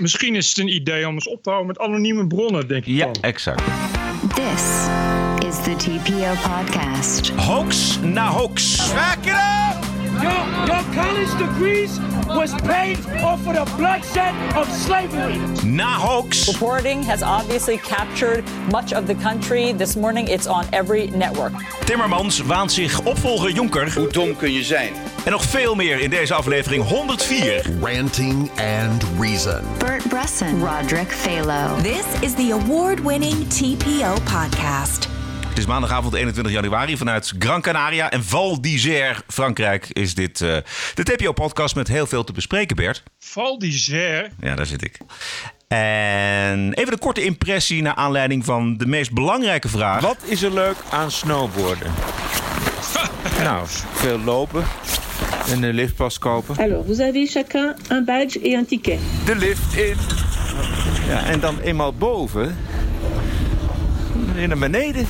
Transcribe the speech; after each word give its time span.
misschien 0.00 0.36
is 0.36 0.48
het 0.48 0.58
een 0.58 0.74
idee 0.74 1.06
om 1.08 1.14
eens 1.14 1.28
op 1.28 1.42
te 1.42 1.48
houden 1.50 1.68
met 1.76 1.78
anonieme 1.86 2.26
bronnen, 2.26 2.68
denk 2.68 2.86
ik 2.86 2.94
Ja, 2.94 3.04
dan. 3.04 3.22
exact. 3.22 3.62
This 4.34 4.62
is 5.48 5.62
the 5.62 5.74
TPO 5.76 6.32
podcast. 6.48 7.28
Hoax 7.28 7.98
na 8.02 8.28
hoax. 8.28 8.76
Back 8.92 9.18
it 9.24 9.32
up! 9.32 9.84
Your, 10.22 10.66
your 10.66 10.82
college 10.94 11.36
degrees 11.36 11.90
was 12.26 12.54
paid 12.62 12.98
off 13.22 13.46
of 13.46 13.54
the 13.54 13.76
bloodshed 13.76 14.34
of 14.56 14.68
slavery. 14.68 15.38
Na 15.64 15.98
hoax. 15.98 16.48
Reporting 16.48 17.02
has 17.02 17.22
obviously 17.22 17.78
captured 17.78 18.44
much 18.70 18.92
of 18.92 19.06
the 19.06 19.14
country. 19.14 19.72
This 19.72 19.96
morning, 19.96 20.28
it's 20.28 20.46
on 20.46 20.64
every 20.72 21.06
network. 21.10 21.52
Timmermans 21.84 22.42
waant 22.42 22.72
zich 22.72 23.00
opvolger 23.04 23.50
Jonker. 23.50 23.94
Hoe 23.94 24.08
dom 24.08 24.36
kun 24.36 24.52
je 24.52 24.62
zijn? 24.62 24.92
En 25.24 25.30
nog 25.30 25.44
veel 25.44 25.74
meer 25.74 26.00
in 26.00 26.10
deze 26.10 26.34
aflevering 26.34 26.88
104. 26.88 27.62
Ranting 27.80 28.50
and 28.50 29.04
Reason. 29.18 29.60
Bert 29.78 30.08
Bresson, 30.08 30.64
Roderick 30.64 31.12
Phalo. 31.12 31.82
This 31.82 32.06
is 32.20 32.34
the 32.34 32.52
award 32.52 33.00
winning 33.00 33.48
TPO 33.48 34.14
podcast. 34.24 35.11
Het 35.52 35.60
is 35.60 35.66
maandagavond 35.66 36.14
21 36.14 36.52
januari 36.52 36.96
vanuit 36.96 37.34
Gran 37.38 37.60
Canaria 37.60 38.10
en 38.10 38.24
Val 38.24 38.60
d'Isère, 38.60 39.14
Frankrijk, 39.28 39.88
is 39.92 40.14
dit 40.14 40.40
eh, 40.40 40.56
de 40.94 41.02
TPO-podcast 41.02 41.74
met 41.74 41.88
heel 41.88 42.06
veel 42.06 42.24
te 42.24 42.32
bespreken, 42.32 42.76
Bert. 42.76 43.02
Val 43.18 43.58
d'Isère. 43.58 44.30
Ja, 44.40 44.54
daar 44.54 44.66
zit 44.66 44.84
ik. 44.84 44.98
En 45.68 46.72
even 46.72 46.92
een 46.92 46.98
korte 46.98 47.24
impressie 47.24 47.82
naar 47.82 47.94
aanleiding 47.94 48.44
van 48.44 48.76
de 48.76 48.86
meest 48.86 49.12
belangrijke 49.12 49.68
vraag. 49.68 50.00
Wat 50.00 50.18
is 50.24 50.42
er 50.42 50.52
leuk 50.52 50.76
aan 50.90 51.10
snowboarden? 51.10 51.92
nou, 53.42 53.66
veel 53.92 54.18
lopen 54.18 54.64
en 55.48 55.62
een 55.62 55.74
liftpas 55.74 56.18
kopen. 56.18 56.56
Alors, 56.56 56.86
vous 56.86 57.00
avez 57.00 57.30
chacun 57.30 57.76
un 57.90 58.04
badge 58.04 58.40
et 58.40 58.52
un 58.52 58.66
ticket. 58.66 58.98
De 59.24 59.36
lift 59.36 59.74
in. 59.74 59.96
Ja, 61.08 61.24
en 61.24 61.40
dan 61.40 61.60
eenmaal 61.60 61.92
boven. 61.92 62.56
Weer 64.34 64.48
naar 64.48 64.58
beneden. 64.58 65.06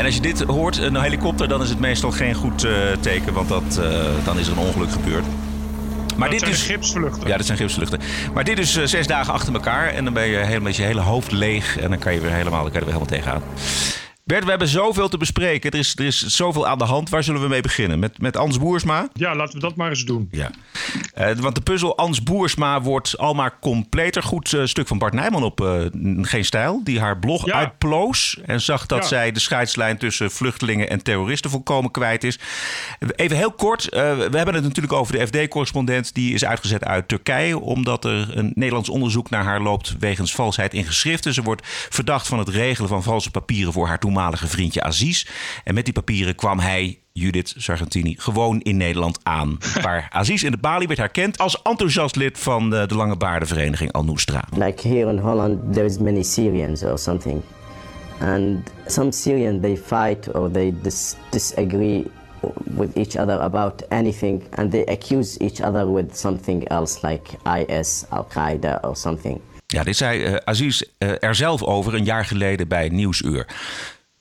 En 0.00 0.06
als 0.06 0.14
je 0.14 0.20
dit 0.20 0.40
hoort, 0.40 0.78
een 0.78 1.00
helikopter, 1.00 1.48
dan 1.48 1.62
is 1.62 1.68
het 1.68 1.78
meestal 1.78 2.10
geen 2.10 2.34
goed 2.34 2.64
eh, 2.64 2.72
teken, 3.00 3.32
want 3.32 3.48
dat, 3.48 3.80
eh, 3.82 4.04
dan 4.24 4.38
is 4.38 4.46
er 4.46 4.52
een 4.52 4.58
ongeluk 4.58 4.90
gebeurd. 4.90 5.24
Maar 6.16 6.30
dat 6.30 6.38
dit 6.38 6.40
zijn 6.40 6.52
is. 6.52 6.62
gipsvluchten. 6.62 7.28
Ja, 7.28 7.36
dat 7.36 7.46
zijn 7.46 7.58
gipsvluchten. 7.58 8.00
Maar 8.34 8.44
dit 8.44 8.58
is 8.58 8.76
eh, 8.76 8.84
zes 8.84 9.06
dagen 9.06 9.32
achter 9.32 9.54
elkaar. 9.54 9.88
En 9.88 10.04
dan 10.04 10.12
ben 10.12 10.26
je 10.26 10.36
helemaal 10.36 10.60
met 10.60 10.76
je 10.76 10.82
hele 10.82 11.00
hoofd 11.00 11.32
leeg. 11.32 11.78
En 11.78 11.88
dan 11.88 11.98
kan 11.98 12.14
je 12.14 12.20
weer 12.20 12.30
helemaal, 12.30 12.62
dan 12.62 12.72
kan 12.72 12.80
je 12.80 12.86
er 12.86 12.92
weer 12.92 13.00
helemaal 13.00 13.40
tegenaan. 13.40 13.42
Bert, 14.30 14.44
we 14.44 14.50
hebben 14.50 14.68
zoveel 14.68 15.08
te 15.08 15.16
bespreken. 15.18 15.70
Er 15.70 15.78
is, 15.78 15.94
er 15.96 16.04
is 16.04 16.26
zoveel 16.26 16.66
aan 16.66 16.78
de 16.78 16.84
hand. 16.84 17.08
Waar 17.10 17.22
zullen 17.24 17.40
we 17.42 17.48
mee 17.48 17.60
beginnen? 17.60 17.98
Met, 17.98 18.20
met 18.20 18.36
Ans 18.36 18.58
Boersma? 18.58 19.08
Ja, 19.12 19.34
laten 19.34 19.54
we 19.54 19.60
dat 19.60 19.76
maar 19.76 19.88
eens 19.88 20.04
doen. 20.04 20.28
Ja. 20.30 20.50
Eh, 21.14 21.30
want 21.36 21.54
de 21.54 21.60
puzzel 21.60 21.96
Ans 21.96 22.22
Boersma 22.22 22.82
wordt 22.82 23.18
al 23.18 23.34
maar 23.34 23.58
completer. 23.60 24.22
Goed 24.22 24.52
eh, 24.52 24.64
stuk 24.64 24.86
van 24.86 24.98
Bart 24.98 25.12
Nijman 25.12 25.42
op 25.42 25.60
eh, 25.60 25.84
Geen 26.22 26.44
Stijl. 26.44 26.80
Die 26.84 27.00
haar 27.00 27.18
blog 27.18 27.46
Ja. 27.46 27.54
uitploos. 27.54 28.38
En 28.46 28.60
zag 28.60 28.86
dat 28.86 29.02
Ja. 29.02 29.06
zij 29.08 29.32
de 29.32 29.40
scheidslijn 29.40 29.98
tussen 29.98 30.30
vluchtelingen 30.30 30.90
en 30.90 31.02
terroristen 31.02 31.50
volkomen 31.50 31.90
kwijt 31.90 32.24
is. 32.24 32.38
Even 33.16 33.36
heel 33.36 33.52
kort. 33.52 33.84
we 33.90 34.28
hebben 34.32 34.54
het 34.54 34.62
natuurlijk 34.62 34.92
over 34.92 35.18
de 35.18 35.26
FD-correspondent. 35.26 36.14
Die 36.14 36.34
is 36.34 36.44
uitgezet 36.44 36.84
uit 36.84 37.08
Turkije. 37.08 37.60
Omdat 37.60 38.04
er 38.04 38.38
een 38.38 38.52
Nederlands 38.54 38.88
onderzoek 38.88 39.30
naar 39.30 39.44
haar 39.44 39.60
loopt. 39.60 39.94
wegens 39.98 40.34
valsheid 40.34 40.74
in 40.74 40.84
geschriften. 40.84 41.34
Ze 41.34 41.42
wordt 41.42 41.66
verdacht 41.90 42.26
van 42.26 42.38
het 42.38 42.48
regelen 42.48 42.88
van 42.88 43.02
valse 43.02 43.30
papieren 43.30 43.72
voor 43.72 43.86
haar 43.86 43.98
toenmalige 43.98 44.18
vriendje 44.32 44.82
Aziz. 44.82 45.26
En 45.64 45.74
met 45.74 45.84
die 45.84 45.94
papieren 45.94 46.34
kwam 46.34 46.58
hij. 46.58 46.98
Judith 47.12 47.54
Sargentini 47.56 48.14
gewoon 48.18 48.60
in 48.60 48.76
Nederland 48.76 49.18
aan. 49.22 49.58
Waar 49.82 50.08
Aziz 50.10 50.42
in 50.42 50.50
de 50.50 50.56
Bali 50.56 50.86
werd 50.86 50.98
herkend 50.98 51.38
als 51.38 51.62
enthousiast 51.62 52.16
lid 52.16 52.38
van 52.38 52.70
de, 52.70 52.86
de 52.86 52.94
Lange 52.94 53.16
Baardenvereniging 53.16 53.92
Al 53.92 54.04
Nusra. 54.04 54.44
Like 54.56 54.88
here 54.88 55.10
in 55.10 55.18
Holland, 55.18 55.72
there 55.72 55.84
is 55.84 55.98
many 55.98 56.22
Syrians 56.22 56.82
or 56.82 56.98
something, 56.98 57.42
and 58.20 58.70
some 58.86 59.12
Syrians 59.12 59.62
they 59.62 59.76
fight 59.76 60.34
or 60.34 60.50
they 60.50 60.74
dis- 60.82 61.16
disagree 61.30 62.06
with 62.64 62.96
each 62.96 63.16
other 63.16 63.40
about 63.40 63.82
anything, 63.88 64.42
and 64.50 64.70
they 64.70 64.84
accuse 64.84 65.40
each 65.40 65.60
other 65.60 65.92
with 65.92 66.16
something 66.16 66.68
else 66.68 67.06
like 67.06 67.36
IS, 67.44 68.04
Al 68.08 68.24
Qaeda, 68.24 68.78
or 68.82 68.96
something. 68.96 69.40
Ja, 69.66 69.82
dit 69.82 69.96
zei 69.96 70.24
eh, 70.24 70.34
Aziz 70.44 70.82
eh, 70.98 71.10
er 71.20 71.34
zelf 71.34 71.62
over 71.62 71.94
een 71.94 72.04
jaar 72.04 72.24
geleden 72.24 72.68
bij 72.68 72.88
Nieuwsuur. 72.88 73.46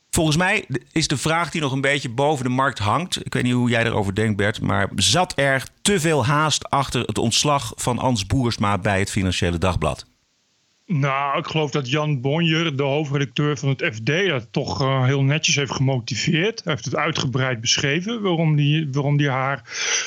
Volgens 0.10 0.38
mij 0.38 0.66
is 0.92 1.08
de 1.08 1.18
vraag 1.18 1.52
die 1.52 1.62
nog 1.62 1.72
een 1.72 1.82
beetje 1.82 2.10
boven 2.10 2.44
de 2.46 2.52
markt 2.52 2.80
hangt. 2.80 3.26
Ik 3.26 3.34
weet 3.34 3.44
niet 3.44 3.54
hoe 3.54 3.70
jij 3.70 3.86
erover 3.86 4.16
denkt, 4.16 4.38
Bert. 4.38 4.62
Maar 4.62 4.90
zat 4.96 5.34
er 5.36 5.68
te 5.82 6.00
veel 6.00 6.26
haast 6.26 6.70
achter 6.70 7.02
het 7.02 7.18
ontslag 7.18 7.74
van 7.76 8.00
Ans 8.00 8.26
Boersma 8.26 8.78
bij 8.78 9.00
het 9.00 9.12
Financiële 9.12 9.58
Dagblad? 9.58 10.06
Nou, 10.92 11.38
ik 11.38 11.46
geloof 11.46 11.72
dat 11.72 11.90
Jan 11.90 12.22
Bonjer, 12.22 12.76
de 12.76 12.84
hoofdredacteur 12.84 13.58
van 13.58 13.70
het 13.70 13.90
FD, 13.94 14.28
dat 14.28 14.48
toch 14.52 14.82
eh, 14.82 15.06
heel 15.06 15.24
netjes 15.24 15.56
heeft 15.56 15.72
gemotiveerd. 15.72 16.64
Hij 16.64 16.74
heeft 16.74 16.86
het 16.86 16.96
uitgebreid 16.96 17.62
beschreven 17.62 18.22
waarom 18.22 18.56
die, 18.56 18.88
waarom 18.92 19.18
die 19.18 19.30
haar 19.30 19.62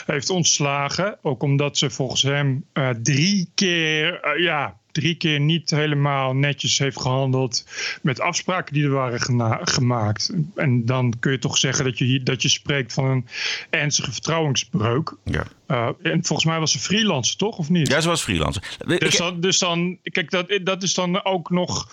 heeft 0.07 0.31
ontslagen. 0.31 1.19
Ook 1.23 1.43
omdat 1.43 1.79
ze 1.79 1.91
volgens 1.91 2.23
hem 2.23 2.65
eh, 2.73 2.91
drie 2.91 3.51
keer, 3.55 4.21
eh, 4.21 4.43
ja, 4.43 4.77
drie 4.93 5.15
keer 5.15 5.41
niet 5.41 5.71
helemaal 5.71 6.35
netjes 6.35 6.79
heeft 6.79 7.01
gehandeld 7.01 7.65
met 8.03 8.21
afspraken 8.21 8.75
die 8.75 8.85
er 8.85 8.91
waren 8.91 9.21
gemaakt. 9.69 10.33
En 10.55 10.87
dan 10.87 11.15
kun 11.21 11.33
je 11.33 11.39
toch 11.39 11.59
zeggen 11.59 11.85
dat 11.85 11.99
je, 11.99 12.05
hier- 12.05 12.25
dat 12.25 12.43
je 12.43 12.49
spreekt 12.49 12.93
van 12.93 13.05
een 13.05 13.27
ernstige 13.71 14.13
vertrouwensbreuk. 14.13 15.15
Ja. 15.25 15.47
Eh, 15.67 15.89
en 16.03 16.25
volgens 16.25 16.49
mij 16.49 16.59
was 16.59 16.73
ze 16.73 16.79
freelancer, 16.79 17.37
toch? 17.37 17.59
Of 17.59 17.71
niet? 17.71 17.89
Ja, 17.89 18.01
ze 18.01 18.09
was 18.09 18.23
freelancer. 18.23 18.77
Dus 18.87 19.17
dan, 19.17 19.41
dus 19.41 19.59
dan, 19.59 19.99
kijk, 20.03 20.31
dat, 20.31 20.61
dat 20.63 20.83
is 20.83 20.95
dan 20.95 21.25
ook 21.25 21.51
nog. 21.51 21.89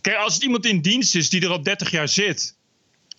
Kijk, 0.00 0.16
als 0.16 0.34
het 0.34 0.42
iemand 0.42 0.66
in 0.66 0.80
dienst 0.80 1.14
is 1.14 1.30
die 1.30 1.40
er 1.40 1.50
al 1.50 1.62
30 1.62 1.90
jaar 1.90 2.08
zit, 2.08 2.53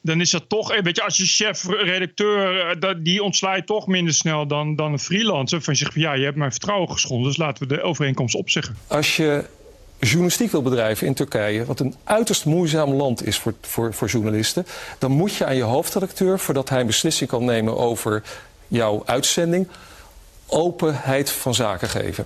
dan 0.06 0.22
is 0.22 0.30
dat 0.30 0.50
toch. 0.50 0.72
eh, 0.72 0.84
Weet 0.84 0.96
je, 0.96 1.04
als 1.04 1.18
je 1.18 1.26
chef-redacteur, 1.26 2.60
eh, 2.80 2.90
die 2.98 3.24
ontsla 3.24 3.56
je 3.56 3.64
toch 3.64 3.88
minder 3.88 4.14
snel 4.14 4.48
dan, 4.48 4.76
dan 4.76 4.92
een 4.92 5.00
freelancer. 5.00 5.62
Van 5.62 5.76
van 5.76 6.02
ja, 6.02 6.14
je 6.14 6.24
hebt 6.24 6.36
mijn 6.38 6.52
vertrouwen 6.52 6.92
geschonden, 6.92 7.28
dus 7.28 7.38
laten 7.38 7.68
we 7.68 7.76
de 7.76 7.82
overeenkomst 7.82 8.36
opzeggen. 8.36 8.76
Als 8.88 9.16
je 9.16 9.46
journalistiek 10.00 10.52
wil 10.52 10.62
bedrijven 10.62 11.08
in 11.08 11.14
Turkije, 11.14 11.66
wat 11.66 11.80
een 11.80 11.96
uiterst 12.04 12.46
moeizaam 12.46 12.94
land 12.94 13.26
is 13.26 13.38
voor, 13.38 13.54
voor, 13.62 13.94
voor 13.94 14.08
journalisten, 14.08 14.66
dan 15.00 15.12
moet 15.12 15.36
je 15.36 15.46
aan 15.46 15.56
je 15.56 15.64
hoofdredacteur, 15.64 16.40
voordat 16.40 16.70
hij 16.70 16.80
een 16.80 16.86
beslissing 16.88 17.30
kan 17.30 17.46
nemen 17.46 17.78
over 17.78 18.24
jouw 18.68 19.04
uitzending, 19.06 19.68
openheid 20.48 21.30
van 21.30 21.54
zaken 21.54 21.90
geven. 21.90 22.26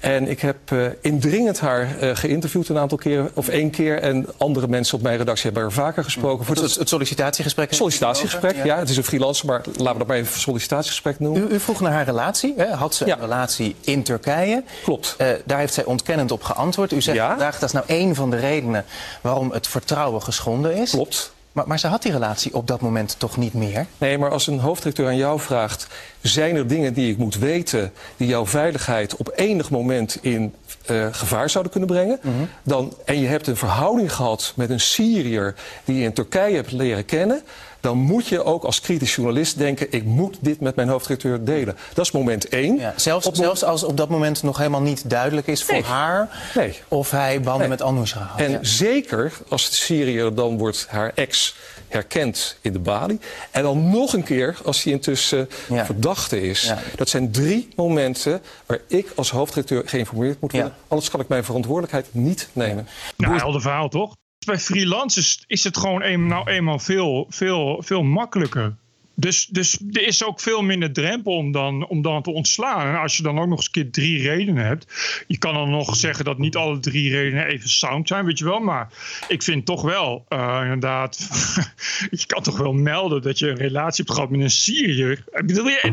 En 0.00 0.28
ik 0.28 0.40
heb 0.40 0.56
eh, 0.64 0.78
indringend 1.00 1.60
haar 1.60 1.98
eh, 1.98 2.16
geïnterviewd 2.16 2.68
een 2.68 2.78
aantal 2.78 2.98
keren, 2.98 3.30
of 3.34 3.48
één 3.48 3.70
keer, 3.70 4.00
en 4.02 4.26
andere 4.36 4.68
mensen 4.68 4.96
op 4.96 5.02
mijn 5.02 5.16
redactie 5.16 5.44
hebben 5.44 5.62
er 5.62 5.72
vaker 5.72 6.04
gesproken. 6.04 6.44
Voor 6.44 6.56
Het, 6.56 6.74
het 6.74 6.88
sollicitatiegesprek? 6.88 7.72
sollicitatiegesprek, 7.72 8.52
over? 8.54 8.66
ja. 8.66 8.78
Het 8.78 8.88
is 8.90 8.96
een 8.96 9.04
freelancer, 9.04 9.46
maar 9.46 9.60
laten 9.66 9.92
we 9.92 9.98
dat 9.98 10.06
maar 10.06 10.16
even 10.16 10.40
sollicitatiegesprek 10.40 11.18
noemen. 11.20 11.42
U, 11.50 11.54
u 11.54 11.60
vroeg 11.60 11.80
naar 11.80 11.92
haar 11.92 12.04
relatie. 12.04 12.54
Hè? 12.56 12.66
Had 12.72 12.94
ze 12.94 13.06
Ja. 13.06 13.14
een 13.14 13.20
relatie 13.20 13.76
in 13.80 14.02
Turkije? 14.02 14.62
Klopt. 14.82 15.14
Eh, 15.18 15.28
daar 15.44 15.58
heeft 15.58 15.74
zij 15.74 15.84
ontkennend 15.84 16.30
op 16.32 16.42
geantwoord. 16.42 16.92
U 16.92 17.02
zegt 17.02 17.16
Ja. 17.16 17.28
vandaag 17.28 17.58
dat 17.58 17.68
is 17.68 17.72
nou 17.74 17.84
één 17.88 18.14
van 18.14 18.30
de 18.30 18.36
redenen 18.36 18.84
waarom 19.20 19.50
het 19.52 19.66
vertrouwen 19.66 20.22
geschonden 20.22 20.74
is. 20.76 20.90
Klopt. 20.90 21.32
Maar, 21.54 21.66
maar 21.66 21.78
ze 21.78 21.86
had 21.86 22.02
die 22.02 22.12
relatie 22.12 22.54
op 22.54 22.66
dat 22.66 22.80
moment 22.80 23.14
toch 23.18 23.36
niet 23.36 23.54
meer? 23.54 23.86
Nee, 23.98 24.18
maar 24.18 24.30
als 24.30 24.46
een 24.46 24.58
hoofddirecteur 24.58 25.06
aan 25.06 25.16
jou 25.16 25.40
vraagt... 25.40 25.86
zijn 26.20 26.56
er 26.56 26.66
dingen 26.66 26.94
die 26.94 27.10
ik 27.10 27.18
moet 27.18 27.34
weten... 27.34 27.92
die 28.16 28.28
jouw 28.28 28.46
veiligheid 28.46 29.16
op 29.16 29.32
enig 29.34 29.70
moment 29.70 30.18
in 30.20 30.54
eh, 30.86 31.06
gevaar 31.10 31.50
zouden 31.50 31.72
kunnen 31.72 31.90
brengen... 31.90 32.20
dan, 32.62 32.96
en 33.04 33.20
je 33.20 33.26
hebt 33.26 33.46
een 33.46 33.56
verhouding 33.56 34.12
gehad 34.12 34.52
met 34.56 34.70
een 34.70 34.80
Syriër... 34.80 35.54
die 35.84 35.96
je 35.96 36.04
in 36.04 36.12
Turkije 36.12 36.54
hebt 36.54 36.72
leren 36.72 37.04
kennen... 37.04 37.42
dan 37.84 37.98
moet 37.98 38.26
je 38.28 38.44
ook 38.44 38.64
als 38.64 38.80
kritisch 38.80 39.14
journalist 39.14 39.58
denken... 39.58 39.86
ik 39.90 40.04
moet 40.04 40.36
dit 40.40 40.60
met 40.60 40.76
mijn 40.76 40.88
hoofddirecteur 40.88 41.44
delen. 41.44 41.76
Dat 41.94 42.04
is 42.04 42.10
moment 42.12 42.48
één. 42.48 42.76
Ja, 42.78 42.92
zelfs, 42.96 43.28
zelfs 43.32 43.64
als 43.64 43.84
op 43.84 43.96
dat 43.96 44.08
moment 44.08 44.42
nog 44.42 44.56
helemaal 44.58 44.82
niet 44.82 45.10
duidelijk 45.10 45.46
is 45.46 45.62
voor 45.64 45.74
Nee. 45.74 45.82
haar... 45.82 46.28
Nee. 46.54 46.78
of 46.88 47.10
hij 47.10 47.40
banden 47.40 47.60
Nee. 47.60 47.68
met 47.68 47.82
Anusra 47.82 48.20
had. 48.20 48.40
En 48.40 48.50
Ja. 48.50 48.58
zeker 48.62 49.32
als 49.48 49.68
de 49.70 49.74
Syriër 49.76 50.34
dan 50.34 50.58
wordt 50.58 50.86
haar 50.88 51.12
ex 51.14 51.56
herkend 51.88 52.56
in 52.60 52.72
de 52.72 52.78
balie. 52.78 53.20
En 53.50 53.62
dan 53.62 53.90
nog 53.90 54.12
een 54.12 54.22
keer 54.24 54.56
als 54.64 54.82
hij 54.82 54.92
intussen 54.92 55.48
Ja. 55.68 55.84
verdachte 55.84 56.40
is. 56.42 56.62
Ja. 56.62 56.78
Dat 56.96 57.08
zijn 57.08 57.30
drie 57.30 57.68
momenten 57.76 58.42
waar 58.66 58.80
ik 58.86 59.12
als 59.16 59.30
hoofdredacteur 59.30 59.82
geïnformeerd 59.86 60.40
moet 60.40 60.52
worden. 60.52 60.70
Ja. 60.70 60.76
Anders 60.88 61.10
kan 61.10 61.20
ik 61.20 61.28
mijn 61.28 61.44
verantwoordelijkheid 61.44 62.06
niet 62.10 62.48
nemen. 62.52 62.88
Nou, 63.16 63.38
helder 63.38 63.60
verhaal 63.60 63.88
toch? 63.88 64.12
Bij 64.44 64.58
freelancers 64.58 65.44
is 65.46 65.64
het 65.64 65.76
gewoon 65.76 66.02
een, 66.02 66.26
nou 66.26 66.50
eenmaal 66.50 66.78
veel, 66.78 67.26
veel, 67.28 67.82
veel 67.82 68.02
makkelijker. 68.02 68.76
Dus, 69.16 69.46
dus 69.46 69.78
er 69.92 70.06
is 70.06 70.24
ook 70.24 70.40
veel 70.40 70.62
minder 70.62 70.92
drempel 70.92 71.36
om 71.36 71.52
dan, 71.52 71.86
om 71.86 72.02
dan 72.02 72.22
te 72.22 72.30
ontslaan. 72.30 72.86
En 72.86 73.00
als 73.00 73.16
je 73.16 73.22
dan 73.22 73.38
ook 73.38 73.48
nog 73.48 73.56
eens 73.56 73.66
een 73.66 73.72
keer 73.72 73.90
drie 73.90 74.22
redenen 74.22 74.66
hebt. 74.66 74.86
Je 75.26 75.38
kan 75.38 75.54
dan 75.54 75.70
nog 75.70 75.96
zeggen 75.96 76.24
dat 76.24 76.38
niet 76.38 76.56
alle 76.56 76.80
drie 76.80 77.10
redenen 77.10 77.46
even 77.46 77.68
sound 77.68 78.08
zijn, 78.08 78.24
weet 78.24 78.38
je 78.38 78.44
wel. 78.44 78.60
Maar 78.60 78.88
ik 79.28 79.42
vind 79.42 79.66
toch 79.66 79.82
wel, 79.82 80.26
uh, 80.28 80.60
inderdaad. 80.62 81.28
je 82.10 82.26
kan 82.26 82.42
toch 82.42 82.58
wel 82.58 82.72
melden 82.72 83.22
dat 83.22 83.38
je 83.38 83.48
een 83.48 83.56
relatie 83.56 84.04
hebt 84.04 84.16
gehad 84.16 84.30
met 84.30 84.40
een 84.40 84.50
Syriër. 84.50 85.24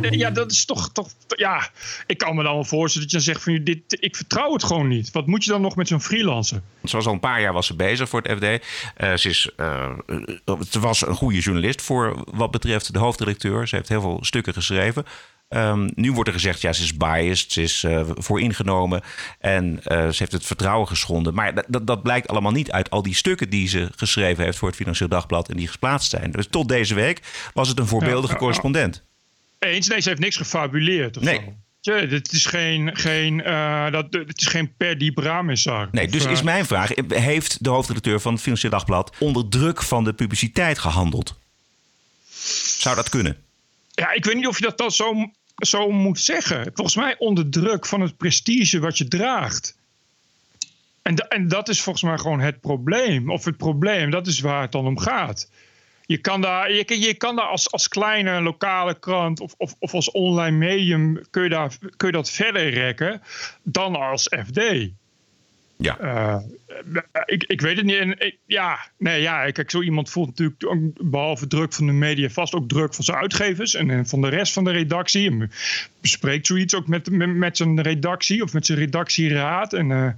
Ja, 0.10 0.32
dat 0.32 0.52
is 0.52 0.66
toch, 0.66 0.92
toch. 0.92 1.10
Ja, 1.28 1.70
ik 2.06 2.18
kan 2.18 2.36
me 2.36 2.44
dan 2.44 2.54
wel 2.54 2.64
voorstellen 2.64 3.10
dat 3.10 3.22
je 3.22 3.26
dan 3.26 3.36
zegt 3.36 3.44
van 3.44 3.64
dit, 3.64 3.98
ik 4.04 4.16
vertrouw 4.16 4.54
het 4.54 4.64
gewoon 4.64 4.88
niet. 4.88 5.12
Wat 5.12 5.28
moet 5.28 5.44
je 5.44 5.52
dan 5.52 5.62
nog 5.62 5.76
met 5.76 5.88
zo'n 5.88 6.02
freelancer? 6.02 6.62
Zoals 6.84 7.06
al 7.06 7.14
een 7.14 7.20
paar 7.20 7.42
jaar 7.42 7.54
was 7.54 7.66
ze 7.66 7.76
bezig 7.76 8.10
voor 8.10 8.22
het 8.22 8.38
FD. 8.38 8.44
Uh, 8.44 9.16
ze, 9.16 9.30
is, 9.30 9.50
uh, 9.58 9.90
ze 10.70 10.80
was 10.80 11.08
een 11.08 11.16
goede 11.16 11.40
journalist 11.40 11.82
voor 11.82 12.24
wat 12.32 12.52
betreft 12.52 12.94
de 12.94 13.00
hoofdredacteur. 13.12 13.68
Ze 13.68 13.76
heeft 13.76 13.90
heel 13.90 14.02
veel 14.02 14.20
stukken 14.22 14.54
geschreven. 14.54 15.06
Um, 15.54 15.92
nu 15.96 16.12
wordt 16.12 16.30
er 16.30 16.36
gezegd, 16.36 16.62
ja, 16.62 16.74
ze 16.74 16.84
is 16.84 16.98
biased, 16.98 17.52
ze 17.52 17.62
is 17.62 17.84
uh, 17.84 18.02
vooringenomen 18.14 19.02
en 19.40 19.74
uh, 19.74 19.82
ze 19.84 20.16
heeft 20.18 20.32
het 20.32 20.46
vertrouwen 20.46 20.88
geschonden. 20.88 21.34
Maar 21.34 21.64
dat, 21.68 21.88
dat 21.88 22.04
blijkt 22.04 22.28
allemaal 22.28 22.52
niet 22.52 22.72
uit 22.72 22.90
al 22.90 23.02
die 23.02 23.16
stukken 23.16 23.50
die 23.50 23.68
ze 23.68 23.90
geschreven 23.96 24.44
heeft 24.44 24.58
voor 24.58 24.68
het 24.68 24.78
Financieel 24.78 25.10
Dagblad 25.10 25.50
en 25.50 25.58
die 25.58 25.68
geplaatst 25.68 26.10
zijn. 26.10 26.32
Dus 26.32 26.48
tot 26.48 26.68
deze 26.68 26.96
week 26.96 27.20
was 27.54 27.68
het 27.68 27.80
een 27.80 27.88
voorbeeldige 27.88 28.34
ja, 28.34 28.40
correspondent. 28.40 29.04
Eens, 29.60 29.88
nee, 29.88 30.02
ze 30.02 30.10
heeft 30.10 30.22
niks 30.22 30.36
gefabuleerd 30.38 31.18
of 31.18 31.24
nee. 31.24 31.36
zo. 31.36 31.54
Ja, 31.82 31.94
het 31.94 32.32
is 32.32 32.46
geen, 32.46 32.96
geen, 32.98 33.40
uh, 33.40 33.92
dat, 33.92 34.06
het 34.10 34.42
is 34.42 34.48
geen 34.48 34.74
per 34.78 34.98
die. 34.98 35.14
Nee, 35.92 36.08
dus 36.08 36.26
is 36.26 36.42
mijn 36.42 36.66
vraag: 36.66 36.92
heeft 37.08 37.64
de 37.64 37.70
hoofdredacteur 37.70 38.20
van 38.20 38.34
het 38.34 38.42
Financieel 38.42 38.72
Dagblad 38.72 39.16
onder 39.20 39.50
druk 39.50 39.82
van 39.82 40.04
de 40.04 40.14
publiciteit 40.14 40.80
gehandeld? 40.80 41.40
Zou 42.82 42.96
dat 42.96 43.10
kunnen? 43.10 43.38
Ja, 43.92 44.12
ik 44.12 44.26
weet 44.26 44.36
niet 44.36 44.48
of 44.48 44.58
je 44.58 44.66
dat 44.66 44.78
dan 44.78 44.92
zo, 44.92 45.32
zo 45.56 45.92
moet 45.92 46.20
zeggen. 46.20 46.72
Volgens 46.74 46.96
mij 46.96 47.16
onder 47.18 47.50
druk 47.50 47.86
van 47.86 48.02
het 48.02 48.18
prestige 48.18 48.80
wat 48.80 48.98
je 48.98 49.08
draagt. 49.08 49.78
En, 51.02 51.16
en 51.16 51.48
dat 51.48 51.70
is 51.70 51.82
volgens 51.82 52.04
mij 52.04 52.18
gewoon 52.18 52.40
het 52.40 52.62
probleem. 52.62 53.32
Of 53.32 53.46
het 53.46 53.58
probleem, 53.58 54.10
dat 54.10 54.28
is 54.28 54.40
waar 54.40 54.62
het 54.62 54.72
dan 54.72 54.86
om 54.86 55.00
gaat. 55.00 55.50
Je 56.06 56.18
kan 56.18 56.42
daar, 56.42 56.72
je, 56.72 57.00
je 57.00 57.14
kan 57.14 57.36
daar 57.36 57.46
als, 57.46 57.72
als 57.72 57.88
kleine 57.88 58.42
lokale 58.42 59.00
krant 59.00 59.40
of, 59.40 59.54
of, 59.58 59.76
of 59.80 59.94
als 59.94 60.12
online 60.12 60.58
medium 60.58 61.22
kun 61.30 61.44
je, 61.44 61.50
daar, 61.50 61.78
kun 61.98 62.08
je 62.08 62.14
dat 62.14 62.30
verder 62.30 62.70
rekken 62.70 63.22
dan 63.64 63.96
als 63.96 64.32
FD. 64.46 64.60
Ja. 65.82 66.00
Uh, 66.02 66.38
ik, 67.26 67.44
ik 67.44 67.62
weet 67.62 67.78
het 67.78 67.86
niet. 67.86 67.98
En, 67.98 68.20
ik, 68.20 68.38
ja, 68.46 68.80
nee, 68.98 69.22
ja, 69.22 69.52
kijk, 69.52 69.72
zo 69.72 69.82
iemand 69.82 70.10
voelt 70.10 70.28
natuurlijk 70.28 70.66
ook, 70.66 71.10
behalve 71.12 71.48
druk 71.48 71.74
van 71.74 71.86
de 71.86 71.92
media 71.92 72.30
vast 72.30 72.54
ook 72.54 72.70
druk 72.70 72.94
van 72.94 73.04
zijn 73.04 73.18
uitgevers 73.18 73.76
en, 73.76 73.90
en 73.90 74.08
van 74.08 74.22
de 74.22 74.28
rest 74.28 74.54
van 74.54 74.64
de 74.64 74.72
redactie. 74.72 75.30
En 75.30 75.52
bespreekt 76.02 76.48
zoiets 76.48 76.76
ook 76.76 76.88
met, 76.88 77.10
met, 77.10 77.36
met 77.36 77.58
zijn 77.58 77.82
redactie 77.82 78.44
of 78.44 78.54
met 78.54 78.66
zijn 78.66 78.78
redactieraad. 78.78 79.74
En 79.74 79.90
uh, 79.90 80.04
uh, 80.04 80.12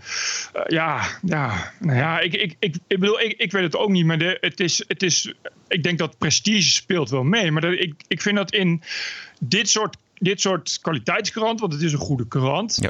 ja, 0.68 1.02
ja, 1.22 1.74
nou 1.80 1.98
ja, 1.98 2.20
ik, 2.20 2.34
ik, 2.34 2.56
ik, 2.60 2.76
ik 2.88 3.00
bedoel, 3.00 3.22
ik, 3.22 3.34
ik 3.38 3.52
weet 3.52 3.64
het 3.64 3.76
ook 3.76 3.90
niet, 3.90 4.06
maar 4.06 4.18
de, 4.18 4.38
het, 4.42 4.60
is, 4.60 4.84
het 4.88 5.04
is, 5.04 5.34
ik 5.68 5.84
denk 5.84 5.98
dat 5.98 6.18
prestige 6.18 6.72
speelt 6.72 7.10
wel 7.10 7.24
mee. 7.24 7.52
Maar 7.52 7.62
dat, 7.62 7.72
ik, 7.72 7.94
ik 8.08 8.22
vind 8.22 8.36
dat 8.36 8.54
in 8.54 8.82
dit 9.40 9.70
soort, 9.70 9.98
dit 10.18 10.42
soort 10.42 10.80
kwaliteitskrant, 10.82 11.60
want 11.60 11.74
het 11.74 11.82
is 11.82 11.94
een 11.94 12.00
goede 12.00 12.28
krant, 12.28 12.78
ja. 12.82 12.90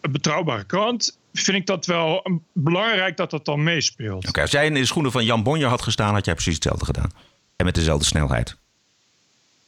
een 0.00 0.12
betrouwbare 0.12 0.64
krant 0.64 1.17
vind 1.32 1.56
ik 1.56 1.66
dat 1.66 1.86
wel 1.86 2.22
belangrijk 2.52 3.16
dat 3.16 3.30
dat 3.30 3.44
dan 3.44 3.62
meespeelt. 3.62 4.16
Oké, 4.16 4.28
okay, 4.28 4.42
als 4.42 4.52
jij 4.52 4.66
in 4.66 4.74
de 4.74 4.84
schoenen 4.84 5.12
van 5.12 5.24
Jan 5.24 5.42
Bonjer 5.42 5.68
had 5.68 5.82
gestaan, 5.82 6.14
had 6.14 6.24
jij 6.24 6.34
precies 6.34 6.54
hetzelfde 6.54 6.84
gedaan. 6.84 7.10
En 7.56 7.64
met 7.64 7.74
dezelfde 7.74 8.04
snelheid. 8.04 8.56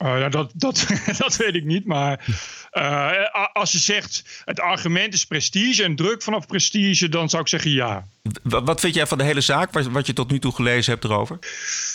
Uh, 0.02 0.18
ja, 0.18 0.28
dat, 0.28 0.52
dat, 0.54 0.86
dat 1.18 1.36
weet 1.36 1.54
ik 1.54 1.64
niet. 1.64 1.84
Maar 1.84 2.26
uh, 2.72 3.12
als 3.52 3.72
je 3.72 3.78
zegt 3.78 4.42
het 4.44 4.60
argument 4.60 5.14
is 5.14 5.24
prestige 5.24 5.84
en 5.84 5.96
druk 5.96 6.22
vanaf 6.22 6.46
prestige, 6.46 7.08
dan 7.08 7.28
zou 7.28 7.42
ik 7.42 7.48
zeggen 7.48 7.70
ja. 7.70 8.06
Wat 8.42 8.80
vind 8.80 8.94
jij 8.94 9.06
van 9.06 9.18
de 9.18 9.24
hele 9.24 9.40
zaak, 9.40 9.72
wat 9.72 10.06
je 10.06 10.12
tot 10.12 10.30
nu 10.30 10.38
toe 10.38 10.54
gelezen 10.54 10.92
hebt 10.92 11.04
erover? 11.04 11.38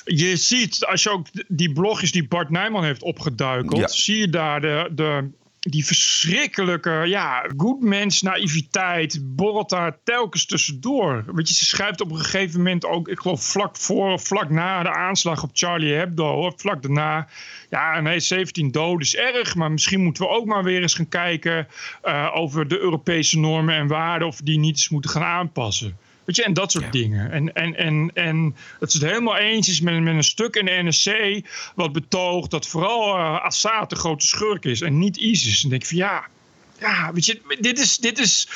Je 0.06 0.36
ziet, 0.36 0.86
als 0.86 1.04
je 1.04 1.10
ook 1.10 1.28
die 1.48 1.74
blogjes 1.74 2.12
die 2.12 2.28
Bart 2.28 2.50
Nijman 2.50 2.84
heeft 2.84 3.02
opgeduikeld, 3.02 3.80
ja. 3.80 3.88
zie 3.88 4.18
je 4.18 4.30
daar 4.30 4.62
de, 4.62 4.90
de, 4.92 5.30
die 5.66 5.86
verschrikkelijke, 5.86 7.04
ja, 7.06 7.50
goedmens 7.58 8.22
naïviteit 8.22 9.20
borrelt 9.22 9.70
daar 9.70 9.98
telkens 10.04 10.46
tussendoor. 10.46 11.24
Weet 11.34 11.48
je, 11.48 11.54
ze 11.56 11.66
schrijft 11.66 12.02
op 12.02 12.12
een 12.12 12.18
gegeven 12.18 12.58
moment 12.58 12.86
ook, 12.86 13.08
ik 13.08 13.20
geloof 13.20 13.44
vlak 13.44 13.78
voor 13.78 14.12
of 14.12 14.24
vlak 14.24 14.50
na 14.50 14.84
de 14.84 14.94
aanslag 14.94 15.44
op 15.44 15.50
Charlie 15.54 15.94
Hebdo, 15.94 16.54
vlak 16.56 16.82
daarna, 16.82 17.28
ja, 17.70 18.00
nee, 18.00 18.20
17 18.20 18.72
doden 18.72 19.00
is 19.00 19.16
erg, 19.16 19.56
maar 19.56 19.72
misschien 19.72 20.04
moeten 20.04 20.24
we 20.24 20.30
ook 20.30 20.46
maar 20.46 20.64
weer 20.64 20.82
eens 20.82 20.94
gaan 20.94 21.10
kijken 21.10 21.68
uh, 22.04 22.32
over 22.34 22.68
de 22.68 22.80
Europese 22.80 23.40
normen 23.40 23.76
en 23.76 23.88
waarden 23.88 24.28
of 24.28 24.38
die 24.38 24.60
niet 24.60 24.76
eens 24.76 24.90
moeten 24.90 25.10
gaan 25.12 25.24
aanpassen. 25.24 25.98
Weet 26.26 26.36
je, 26.36 26.44
en 26.44 26.54
dat 26.54 26.72
soort 26.72 26.84
ja. 26.84 26.92
dingen. 26.92 27.32
En, 27.32 27.54
en, 27.54 27.76
en, 27.76 28.12
en 28.14 28.56
dat 28.80 28.92
ze 28.92 28.98
het 28.98 29.08
helemaal 29.08 29.38
eens 29.38 29.70
is 29.70 29.82
met, 29.82 30.02
met 30.02 30.16
een 30.16 30.24
stuk 30.24 30.56
in 30.56 30.66
de 30.66 30.82
NSC... 30.84 31.42
wat 31.76 31.92
betoogt 31.92 32.52
dat 32.52 32.68
vooral 32.68 33.18
uh, 33.18 33.44
Assad 33.44 33.90
de 33.90 33.96
grote 33.96 34.26
schurk 34.26 34.66
is 34.66 34.82
en 34.82 34.98
niet 34.98 35.18
ISIS. 35.18 35.56
En 35.56 35.62
dan 35.62 35.70
denk 35.70 35.82
ik 35.82 35.88
van 35.88 35.98
ja, 35.98 36.28
ja, 36.80 37.14
weet 37.14 37.26
je, 37.26 37.58
dit 37.60 37.80
is... 37.80 37.98
Dit 37.98 38.20
is 38.20 38.48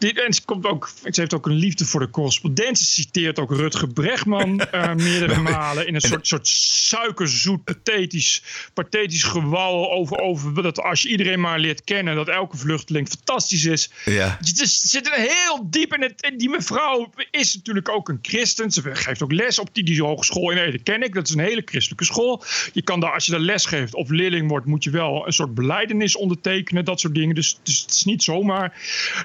dit, 0.00 0.18
en 0.18 0.32
ze, 0.32 0.44
komt 0.44 0.66
ook, 0.66 0.90
ze 1.02 1.20
heeft 1.20 1.34
ook 1.34 1.46
een 1.46 1.54
liefde 1.54 1.84
voor 1.84 2.00
de 2.00 2.10
correspondent. 2.10 2.78
Ze 2.78 2.84
citeert 2.84 3.38
ook 3.38 3.50
Rutger 3.50 3.88
Bregman 3.88 4.60
uh, 4.74 4.94
meerdere 5.08 5.40
malen... 5.40 5.86
in 5.86 5.94
een 5.94 6.00
soort, 6.00 6.26
soort 6.26 6.48
suikerzoet, 6.48 7.64
pathetisch, 7.64 8.42
pathetisch 8.74 9.22
gewal 9.22 9.90
over, 9.90 10.18
over... 10.18 10.62
dat 10.62 10.80
als 10.80 11.02
je 11.02 11.08
iedereen 11.08 11.40
maar 11.40 11.58
leert 11.58 11.84
kennen... 11.84 12.14
dat 12.14 12.28
elke 12.28 12.56
vluchteling 12.56 13.08
fantastisch 13.08 13.64
is. 13.64 13.90
Ja. 14.04 14.36
Het 14.38 14.60
is, 14.60 14.80
zit 14.80 15.06
er 15.06 15.14
heel 15.14 15.70
diep 15.70 15.94
in 15.94 16.02
het... 16.02 16.22
En 16.22 16.38
die 16.38 16.48
mevrouw 16.48 17.10
is 17.30 17.54
natuurlijk 17.54 17.88
ook 17.88 18.08
een 18.08 18.18
christen. 18.22 18.70
Ze 18.70 18.94
geeft 18.94 19.22
ook 19.22 19.32
les 19.32 19.58
op 19.58 19.74
die, 19.74 19.84
die 19.84 20.02
hogeschool 20.02 20.50
in 20.50 20.58
Ede, 20.58 20.78
ken 20.78 21.02
ik. 21.02 21.14
Dat 21.14 21.28
is 21.28 21.34
een 21.34 21.40
hele 21.40 21.62
christelijke 21.64 22.04
school. 22.04 22.44
Je 22.72 22.82
kan 22.82 23.00
daar, 23.00 23.12
als 23.12 23.26
je 23.26 23.32
daar 23.32 23.40
les 23.40 23.64
geeft 23.64 23.94
of 23.94 24.08
leerling 24.08 24.48
wordt... 24.48 24.66
moet 24.66 24.84
je 24.84 24.90
wel 24.90 25.26
een 25.26 25.32
soort 25.32 25.54
beleidenis 25.54 26.16
ondertekenen. 26.16 26.84
Dat 26.84 27.00
soort 27.00 27.14
dingen. 27.14 27.34
Dus, 27.34 27.59
dus 27.62 27.80
het 27.80 27.90
is 27.90 28.04
niet 28.04 28.22
zomaar... 28.22 28.78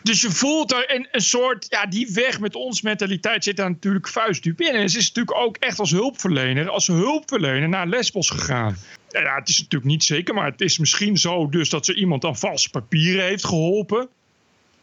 Dus 0.04 0.22
je 0.22 0.32
voelt 0.32 0.72
er 0.72 0.96
een, 0.96 1.08
een 1.12 1.22
soort, 1.22 1.66
ja, 1.70 1.86
die 1.86 2.10
weg 2.14 2.40
met 2.40 2.56
ons 2.56 2.82
mentaliteit 2.82 3.44
zit 3.44 3.58
daar 3.58 3.70
natuurlijk 3.70 4.08
vuistdiep 4.08 4.62
in. 4.62 4.74
En 4.74 4.90
ze 4.90 4.98
is 4.98 5.08
natuurlijk 5.08 5.38
ook 5.38 5.58
echt 5.58 5.80
als 5.80 5.92
hulpverlener, 5.92 6.70
als 6.70 6.88
hulpverlener 6.88 7.70
naar 7.70 7.88
Lesbos 7.88 8.30
gegaan. 8.30 8.78
Ja, 9.10 9.36
het 9.36 9.50
is 9.50 9.58
natuurlijk 9.58 9.92
niet 9.92 10.04
zeker, 10.04 10.34
maar 10.34 10.52
het 10.52 10.62
is 10.62 10.78
misschien 10.78 11.18
zo 11.18 11.50
dus 11.50 11.70
dat 11.70 11.86
ze 11.86 11.96
iemand 11.96 12.26
aan 12.26 12.38
valse 12.38 12.70
papieren 12.70 13.26
heeft 13.26 13.46
geholpen. 13.46 14.10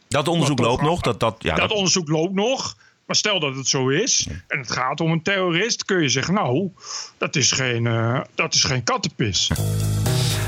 Dat 0.07 0.27
onderzoek 0.27 0.59
loopt 0.59 0.81
nog? 0.81 1.01
Dat, 1.01 1.19
dat, 1.19 1.35
ja, 1.39 1.55
dat, 1.55 1.69
dat 1.69 1.77
onderzoek 1.77 2.09
loopt 2.09 2.33
nog. 2.33 2.77
Maar 3.05 3.15
stel 3.15 3.39
dat 3.39 3.55
het 3.55 3.67
zo 3.67 3.89
is 3.89 4.27
en 4.47 4.59
het 4.59 4.71
gaat 4.71 4.99
om 4.99 5.11
een 5.11 5.21
terrorist, 5.21 5.85
kun 5.85 6.01
je 6.01 6.09
zeggen, 6.09 6.33
nou, 6.33 6.69
dat 7.17 7.35
is 7.35 7.51
geen, 7.51 7.85
uh, 7.85 8.21
dat 8.35 8.53
is 8.53 8.63
geen 8.63 8.83
kattenpis. 8.83 9.51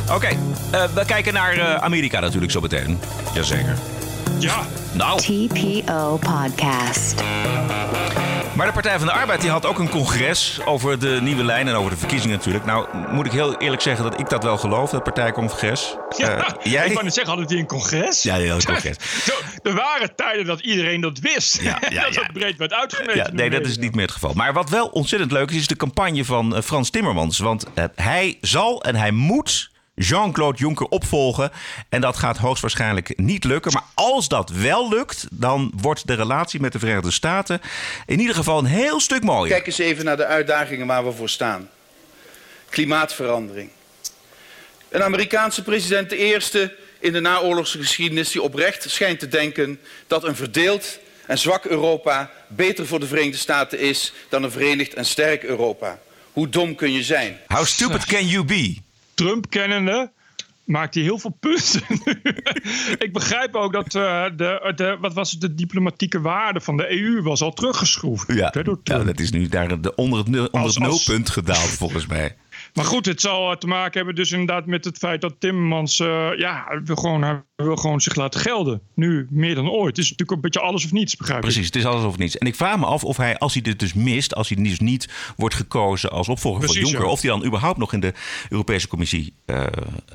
Oké, 0.06 0.14
okay, 0.14 0.38
uh, 0.74 0.84
we 0.94 1.06
kijken 1.06 1.34
naar 1.34 1.58
uh, 1.58 1.76
Amerika 1.76 2.20
natuurlijk 2.20 2.52
zo 2.52 2.62
meteen. 2.62 3.00
Jazeker. 3.34 3.78
Ja. 4.40 4.66
Nou. 4.94 5.20
TPO 5.20 6.18
Podcast. 6.18 7.24
Maar 8.56 8.68
de 8.68 8.74
Partij 8.74 8.98
van 8.98 9.08
de 9.08 9.14
Arbeid 9.14 9.42
die 9.42 9.50
had 9.50 9.66
ook 9.66 9.80
een 9.80 9.90
congres 9.90 10.60
over 10.66 11.00
de 11.00 11.20
nieuwe 11.22 11.44
lijn 11.44 11.68
en 11.68 11.76
over 11.76 11.92
de 11.92 11.98
verkiezingen 11.98 12.38
natuurlijk. 12.38 12.66
Nou, 12.66 12.88
moet 13.12 13.26
ik 13.26 13.32
heel 13.32 13.58
eerlijk 13.58 13.82
zeggen 13.82 14.04
dat 14.04 14.20
ik 14.20 14.30
dat 14.30 14.44
wel 14.44 14.58
geloof, 14.58 14.90
dat 14.90 15.04
partijcongres. 15.04 15.96
Ja, 16.18 16.38
uh, 16.38 16.46
jij... 16.64 16.86
ik 16.86 16.92
wou 16.92 17.04
net 17.04 17.14
zeggen, 17.14 17.34
hadden 17.34 17.48
die 17.48 17.58
een 17.58 17.68
congres? 17.68 18.24
Ja, 18.24 18.38
die 18.38 18.50
hadden 18.50 18.70
een 18.70 18.82
congres. 18.82 18.98
er 19.64 19.74
waren 19.74 20.16
tijden 20.16 20.46
dat 20.46 20.60
iedereen 20.60 21.02
dat 21.02 21.20
wist. 21.20 21.62
Ja, 21.62 21.70
ja, 21.90 22.04
dat 22.04 22.14
ja. 22.14 22.22
het 22.22 22.34
breed 22.34 22.58
werd 22.58 22.74
uitgemeten. 22.74 23.16
Ja, 23.16 23.30
nee, 23.32 23.50
dat 23.50 23.66
is 23.66 23.78
niet 23.78 23.96
meer 23.96 24.06
het 24.06 24.14
geval. 24.14 24.34
Maar 24.34 24.54
wat 24.54 24.70
wel 24.70 24.88
ontzettend 24.88 25.32
leuk 25.32 25.50
is, 25.50 25.58
is 25.58 25.68
de 25.68 25.76
campagne 25.76 26.26
van 26.26 26.56
uh, 26.56 26.62
Frans 26.62 26.90
Timmermans. 26.90 27.38
Want 27.38 27.66
uh, 27.76 27.86
hij 27.96 28.38
zal 28.42 28.84
en 28.84 28.96
hij 28.96 29.12
moet 29.12 29.74
Jean-Claude 29.96 30.58
Juncker 30.58 30.86
opvolgen. 30.86 31.52
En 31.90 32.02
dat 32.02 32.18
gaat 32.18 32.38
hoogstwaarschijnlijk 32.38 33.14
niet 33.18 33.44
lukken. 33.44 33.74
Maar 33.74 33.84
als 33.94 34.28
dat 34.28 34.50
wel 34.50 34.90
lukt, 34.90 35.28
dan 35.32 35.72
wordt 35.76 36.08
de 36.08 36.14
relatie 36.14 36.60
met 36.60 36.72
de 36.72 36.80
Verenigde 36.80 37.12
Staten 37.12 37.62
in 38.06 38.20
ieder 38.20 38.36
geval 38.36 38.60
een 38.60 38.66
heel 38.66 39.00
stuk 39.00 39.24
mooier. 39.24 39.54
Kijk 39.54 39.68
eens 39.68 39.78
even 39.78 40.06
naar 40.06 40.18
de 40.18 40.26
uitdagingen 40.26 40.88
waar 40.88 41.06
we 41.06 41.12
voor 41.12 41.30
staan. 41.30 41.70
Klimaatverandering. 42.70 43.70
Een 44.90 45.04
Amerikaanse 45.04 45.64
president, 45.64 46.10
de 46.10 46.18
eerste 46.18 46.76
in 47.00 47.14
de 47.14 47.20
naoorlogse 47.20 47.78
geschiedenis, 47.78 48.32
die 48.32 48.42
oprecht 48.42 48.90
schijnt 48.90 49.20
te 49.20 49.28
denken 49.28 49.80
dat 50.08 50.24
een 50.24 50.36
verdeeld 50.36 51.00
en 51.28 51.38
zwak 51.38 51.66
Europa 51.66 52.32
beter 52.48 52.88
voor 52.88 53.00
de 53.00 53.08
Verenigde 53.08 53.38
Staten 53.38 53.80
is 53.80 54.14
dan 54.30 54.44
een 54.44 54.52
verenigd 54.52 54.94
en 54.94 55.06
sterk 55.06 55.44
Europa. 55.44 56.00
Hoe 56.34 56.50
dom 56.50 56.76
kun 56.76 56.92
je 56.92 57.04
zijn? 57.04 57.40
How 57.48 57.66
stupid 57.66 58.06
can 58.06 58.28
you 58.28 58.44
be? 58.44 58.85
Trump 59.16 59.50
kennende 59.50 60.12
maakt 60.66 60.94
hij 60.94 61.04
heel 61.04 61.20
veel 61.20 61.38
punten. 61.40 61.82
ik 63.06 63.10
begrijp 63.14 63.56
ook 63.56 63.74
dat 63.74 63.94
uh, 63.94 64.26
de, 64.36 64.74
de, 64.76 64.98
wat 65.00 65.14
was 65.14 65.32
het, 65.32 65.42
de 65.42 65.56
diplomatieke 65.56 66.22
waarde 66.22 66.62
van 66.62 66.78
de 66.78 66.92
EU 66.92 67.22
was 67.22 67.42
al 67.42 67.54
teruggeschroefd. 67.54 68.34
Ja, 68.34 68.54
ja 68.84 69.04
dat 69.04 69.20
is 69.20 69.32
nu 69.32 69.48
daar 69.48 69.82
de, 69.82 69.96
onder 69.96 70.20
het, 70.20 70.28
onder 70.28 70.44
het 70.44 70.54
als, 70.54 70.78
nulpunt 70.78 71.30
gedaald 71.30 71.70
volgens 71.70 72.06
mij. 72.06 72.36
Maar 72.76 72.86
goed, 72.86 73.06
het 73.06 73.22
zal 73.22 73.58
te 73.58 73.68
maken 73.68 73.98
hebben 73.98 74.16
dus 74.16 74.32
inderdaad 74.32 74.66
met 74.66 74.86
het 74.86 74.98
feit 74.98 75.22
dat 75.22 75.36
Timmermans 75.40 76.00
uh, 76.00 76.30
ja, 76.38 76.82
wil 76.84 76.96
gewoon, 76.96 77.44
wil 77.56 77.76
gewoon 77.76 78.02
zich 78.02 78.16
laten 78.16 78.40
gelden. 78.40 78.82
Nu 78.96 79.28
meer 79.30 79.56
dan 79.56 79.70
ooit. 79.70 79.96
Het 79.96 79.98
is 79.98 80.10
natuurlijk 80.10 80.32
een 80.32 80.42
beetje 80.42 80.60
alles 80.60 80.86
of 80.86 80.92
niets, 80.92 81.16
begrijp 81.16 81.40
ik. 81.40 81.46
Precies, 81.46 81.66
het 81.66 81.76
is 81.76 81.86
alles 81.86 82.04
of 82.04 82.18
niets. 82.18 82.38
En 82.38 82.48
ik 82.48 82.56
vraag 82.56 82.78
me 82.78 82.86
af 82.86 83.04
of 83.04 83.18
hij, 83.18 83.38
als 83.38 83.54
hij 83.54 83.62
dit 83.62 83.80
dus 83.80 83.94
mist, 83.94 84.36
als 84.36 84.50
hij 84.50 84.64
dus 84.64 84.80
niet 84.80 85.10
wordt 85.36 85.56
gekozen 85.56 86.12
als 86.12 86.30
opvolger 86.30 86.60
Precies, 86.60 86.82
van 86.82 86.90
Juncker, 86.90 87.10
of 87.10 87.22
hij 87.22 87.30
dan 87.30 87.46
überhaupt 87.46 87.78
nog 87.78 87.94
in 87.94 88.00
de 88.00 88.14
Europese 88.50 88.88
Commissie 88.88 89.34
uh, 89.46 89.66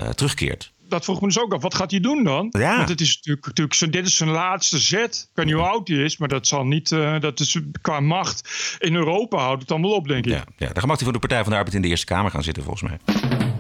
uh, 0.01 0.09
terugkeert 0.09 0.73
dat 0.91 1.05
vroeg 1.05 1.21
me 1.21 1.27
dus 1.27 1.41
ook 1.41 1.55
af. 1.55 1.63
Wat 1.63 1.75
gaat 1.75 1.91
hij 1.91 2.01
doen 2.01 2.25
dan? 2.25 2.49
Ja. 2.51 2.77
Want 2.77 2.89
het 2.89 3.01
is 3.01 3.17
natuurlijk, 3.17 3.47
natuurlijk 3.47 3.77
zo, 3.77 3.91
dit 3.91 4.07
is 4.07 4.17
zijn 4.17 4.31
laatste 4.31 4.79
zet. 4.79 5.27
Ik 5.31 5.37
weet 5.37 5.47
niet 5.47 5.55
hoe 5.55 5.65
oud 5.65 5.89
hij 5.89 5.97
is, 5.97 6.17
maar 6.17 6.29
dat 6.29 6.47
zal 6.47 6.65
niet. 6.65 6.91
Uh, 6.91 7.21
dat 7.21 7.41
is 7.41 7.59
qua 7.81 8.01
macht 8.01 8.77
in 8.79 8.95
Europa 8.95 9.39
houdt 9.39 9.59
het 9.59 9.69
dan 9.69 9.83
wel 9.83 9.91
op, 9.91 10.09
denk 10.09 10.27
ik. 10.27 10.33
Ja, 10.33 10.45
ja. 10.57 10.73
dan 10.73 10.87
mag 10.87 10.97
hij 10.97 11.05
voor 11.05 11.13
de 11.13 11.19
Partij 11.19 11.43
van 11.43 11.51
de 11.51 11.57
Arbeid 11.57 11.75
in 11.75 11.83
de 11.83 11.89
Eerste 11.89 12.07
Kamer 12.07 12.31
gaan 12.31 12.43
zitten, 12.43 12.63
volgens 12.63 12.91
mij. 12.91 12.99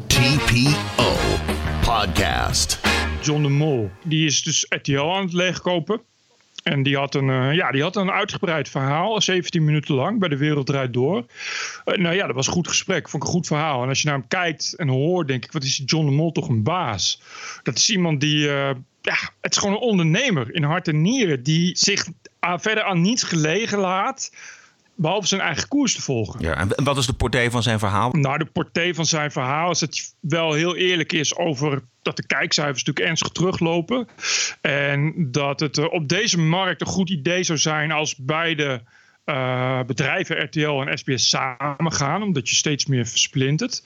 TPO 0.06 1.12
Podcast. 1.84 2.80
John 3.22 3.42
de 3.42 3.48
Mol, 3.48 3.90
die 4.04 4.26
is 4.26 4.42
dus 4.42 4.66
RTL 4.68 5.00
aan 5.00 5.22
het 5.22 5.32
leegkopen. 5.32 6.00
En 6.62 6.82
die 6.82 6.96
had, 6.96 7.14
een, 7.14 7.28
uh, 7.28 7.54
ja, 7.54 7.70
die 7.70 7.82
had 7.82 7.96
een 7.96 8.10
uitgebreid 8.10 8.68
verhaal, 8.68 9.20
17 9.20 9.64
minuten 9.64 9.94
lang, 9.94 10.18
bij 10.18 10.28
de 10.28 10.36
Wereld 10.36 10.66
Draait 10.66 10.92
Door. 10.92 11.24
Uh, 11.84 11.96
nou 11.96 12.14
ja, 12.14 12.26
dat 12.26 12.34
was 12.34 12.46
een 12.46 12.52
goed 12.52 12.68
gesprek, 12.68 13.08
vond 13.08 13.22
ik 13.22 13.28
een 13.28 13.34
goed 13.34 13.46
verhaal. 13.46 13.82
En 13.82 13.88
als 13.88 14.00
je 14.00 14.06
naar 14.08 14.16
hem 14.16 14.28
kijkt 14.28 14.74
en 14.76 14.88
hoort, 14.88 15.28
denk 15.28 15.44
ik, 15.44 15.52
wat 15.52 15.62
is 15.62 15.82
John 15.84 16.06
de 16.06 16.12
Mol 16.12 16.32
toch 16.32 16.48
een 16.48 16.62
baas? 16.62 17.22
Dat 17.62 17.76
is 17.76 17.90
iemand 17.90 18.20
die, 18.20 18.46
uh, 18.46 18.70
ja, 19.00 19.16
het 19.40 19.52
is 19.52 19.58
gewoon 19.58 19.74
een 19.74 19.80
ondernemer 19.80 20.54
in 20.54 20.62
hart 20.62 20.88
en 20.88 21.02
nieren, 21.02 21.42
die 21.42 21.76
zich 21.76 22.06
verder 22.40 22.82
aan 22.82 23.00
niets 23.00 23.22
gelegen 23.22 23.78
laat 23.78 24.30
behalve 25.00 25.26
zijn 25.26 25.40
eigen 25.40 25.68
koers 25.68 25.94
te 25.94 26.02
volgen. 26.02 26.40
Ja, 26.40 26.56
en 26.56 26.84
wat 26.84 26.96
is 26.96 27.06
de 27.06 27.12
portée 27.12 27.50
van 27.50 27.62
zijn 27.62 27.78
verhaal? 27.78 28.10
Nou, 28.10 28.38
de 28.38 28.44
portée 28.44 28.94
van 28.94 29.06
zijn 29.06 29.32
verhaal 29.32 29.70
is 29.70 29.78
dat 29.78 29.96
hij 29.96 30.04
wel 30.20 30.52
heel 30.52 30.76
eerlijk 30.76 31.12
is 31.12 31.36
over 31.36 31.82
dat 32.02 32.16
de 32.16 32.26
kijkcijfers 32.26 32.84
natuurlijk 32.84 33.06
ernstig 33.06 33.28
teruglopen. 33.28 34.08
En 34.60 35.14
dat 35.30 35.60
het 35.60 35.88
op 35.90 36.08
deze 36.08 36.38
markt 36.38 36.80
een 36.80 36.86
goed 36.86 37.10
idee 37.10 37.42
zou 37.42 37.58
zijn 37.58 37.92
als 37.92 38.16
beide 38.16 38.82
uh, 39.24 39.82
bedrijven 39.82 40.42
RTL 40.44 40.80
en 40.80 40.98
SBS 40.98 41.28
samen 41.28 41.92
gaan, 41.92 42.22
omdat 42.22 42.48
je 42.48 42.54
steeds 42.54 42.86
meer 42.86 43.06
versplintert. 43.06 43.82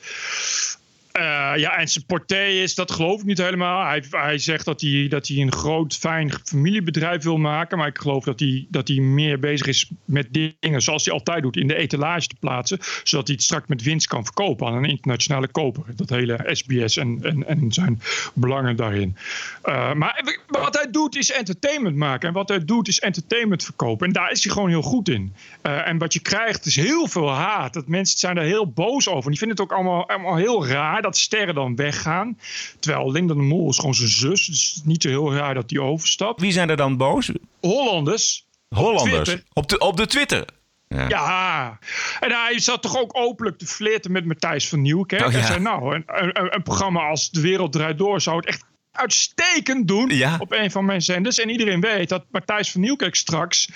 Uh, 1.19 1.53
ja, 1.57 1.77
en 1.77 1.89
zijn 1.89 2.07
porté 2.07 2.45
is, 2.45 2.75
dat 2.75 2.91
geloof 2.91 3.21
ik 3.21 3.27
niet 3.27 3.39
helemaal. 3.39 3.87
Hij, 3.87 4.05
hij 4.11 4.39
zegt 4.39 4.65
dat 4.65 4.81
hij, 4.81 5.07
dat 5.09 5.29
hij 5.29 5.37
een 5.37 5.53
groot, 5.53 5.97
fijn 5.97 6.33
familiebedrijf 6.45 7.23
wil 7.23 7.37
maken. 7.37 7.79
Maar 7.79 7.87
ik 7.87 7.99
geloof 7.99 8.25
dat 8.25 8.41
hij, 8.41 8.67
dat 8.69 8.89
hij 8.89 8.97
meer 8.97 9.39
bezig 9.39 9.67
is 9.67 9.91
met 10.05 10.29
dingen 10.31 10.83
zoals 10.83 11.05
hij 11.05 11.15
altijd 11.15 11.43
doet, 11.43 11.57
in 11.57 11.67
de 11.67 11.77
etalage 11.77 12.27
te 12.27 12.35
plaatsen. 12.41 12.79
Zodat 13.03 13.27
hij 13.27 13.37
het 13.37 13.45
straks 13.45 13.67
met 13.69 13.83
winst 13.83 14.07
kan 14.07 14.25
verkopen 14.25 14.67
aan 14.67 14.75
een 14.75 14.85
internationale 14.85 15.49
koper. 15.49 15.83
Dat 15.97 16.09
hele 16.09 16.41
SBS 16.53 16.97
en, 16.97 17.19
en, 17.23 17.47
en 17.47 17.73
zijn 17.73 18.01
belangen 18.35 18.77
daarin. 18.77 19.17
Uh, 19.65 19.93
maar 19.93 20.39
wat 20.47 20.75
hij 20.75 20.91
doet 20.91 21.17
is 21.17 21.33
entertainment 21.33 21.97
maken. 21.97 22.29
En 22.29 22.35
wat 22.35 22.49
hij 22.49 22.65
doet 22.65 22.89
is 22.89 23.01
entertainment 23.01 23.65
verkopen. 23.65 24.07
En 24.07 24.13
daar 24.13 24.31
is 24.31 24.45
hij 24.45 24.53
gewoon 24.53 24.69
heel 24.69 24.83
goed 24.83 25.09
in. 25.09 25.35
Uh, 25.63 25.89
en 25.89 25.99
wat 25.99 26.13
je 26.13 26.21
krijgt 26.21 26.67
is 26.67 26.77
heel 26.77 27.09
veel 27.09 27.31
haat. 27.31 27.75
Dat 27.75 27.89
mensen 27.89 28.19
zijn 28.19 28.35
daar 28.35 28.45
heel 28.45 28.73
boos 28.73 29.09
over. 29.09 29.31
Die 29.31 29.39
vinden 29.39 29.57
het 29.57 29.67
ook 29.67 29.77
allemaal, 29.79 30.09
allemaal 30.09 30.37
heel 30.37 30.67
raar 30.67 31.03
dat 31.05 31.17
sterren 31.17 31.55
dan 31.55 31.77
weggaan. 31.77 32.39
Terwijl 32.79 33.13
Linda 33.13 33.35
de 33.35 33.41
Mol 33.41 33.71
is 33.71 33.79
gewoon 33.79 33.95
zijn 33.95 34.09
zus. 34.09 34.47
Dus 34.47 34.67
het 34.67 34.77
is 34.77 34.83
niet 34.85 35.03
zo 35.03 35.09
heel 35.09 35.35
raar 35.35 35.55
dat 35.55 35.69
die 35.69 35.81
overstapt. 35.81 36.41
Wie 36.41 36.53
zijn 36.53 36.71
er 36.71 36.77
dan 36.77 36.97
boos? 36.97 37.31
Hollanders. 37.61 38.47
Hollanders. 38.69 39.37
Op, 39.53 39.69
de, 39.69 39.79
op 39.79 39.97
de 39.97 40.07
Twitter. 40.07 40.45
Ja. 40.89 41.09
ja. 41.09 41.79
en 42.21 42.31
hij 42.31 42.59
zat 42.59 42.83
toch 42.83 42.97
ook 42.97 43.17
openlijk 43.17 43.59
te 43.59 43.67
flirten 43.67 44.13
met 44.13 44.25
Matthijs 44.25 44.69
van 44.69 44.83
Nieuwkerk. 44.83 45.27
Oh, 45.27 45.33
ja. 45.33 45.39
En 45.39 45.45
zei 45.45 45.61
nou, 45.61 45.95
een, 45.95 46.03
een, 46.07 46.55
een, 46.55 46.63
programma 46.63 47.09
als 47.09 47.31
De 47.31 47.41
Wereld 47.41 47.73
Draait 47.73 47.99
Door 47.99 48.21
zou 48.21 48.37
het 48.37 48.47
echt 48.47 48.65
uitstekend 48.95 49.89
doen 49.89 50.09
ja. 50.09 50.37
op 50.39 50.53
een 50.53 50.71
van 50.71 50.85
mijn 50.85 51.03
zenders. 51.03 51.39
En 51.39 51.51
iedereen 51.51 51.81
weet 51.81 52.09
dat 52.09 52.25
Matthijs 52.31 52.71
van 52.71 52.81
Nieuwkerk 52.81 53.15
straks 53.15 53.69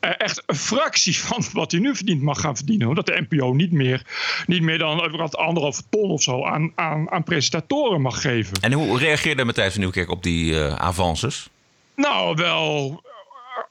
uh, 0.00 0.10
echt 0.18 0.42
een 0.46 0.56
fractie 0.56 1.16
van 1.26 1.44
wat 1.52 1.70
hij 1.70 1.80
nu 1.80 1.96
verdient 1.96 2.22
mag 2.22 2.40
gaan 2.40 2.56
verdienen. 2.56 2.88
Omdat 2.88 3.06
de 3.06 3.26
NPO 3.28 3.52
niet 3.52 3.72
meer, 3.72 4.06
niet 4.46 4.62
meer 4.62 4.78
dan 4.78 5.00
anderhalve 5.30 5.82
ton 5.90 6.10
of 6.10 6.22
zo 6.22 6.44
aan, 6.44 6.72
aan, 6.74 7.10
aan 7.10 7.22
presentatoren 7.22 8.00
mag 8.00 8.20
geven. 8.20 8.56
En 8.60 8.72
hoe 8.72 8.98
reageerde 8.98 9.44
Matthijs 9.44 9.72
van 9.72 9.80
Nieuwkerk 9.80 10.10
op 10.10 10.22
die 10.22 10.52
uh, 10.52 10.74
avances? 10.74 11.48
Nou, 11.94 12.34
wel 12.34 13.02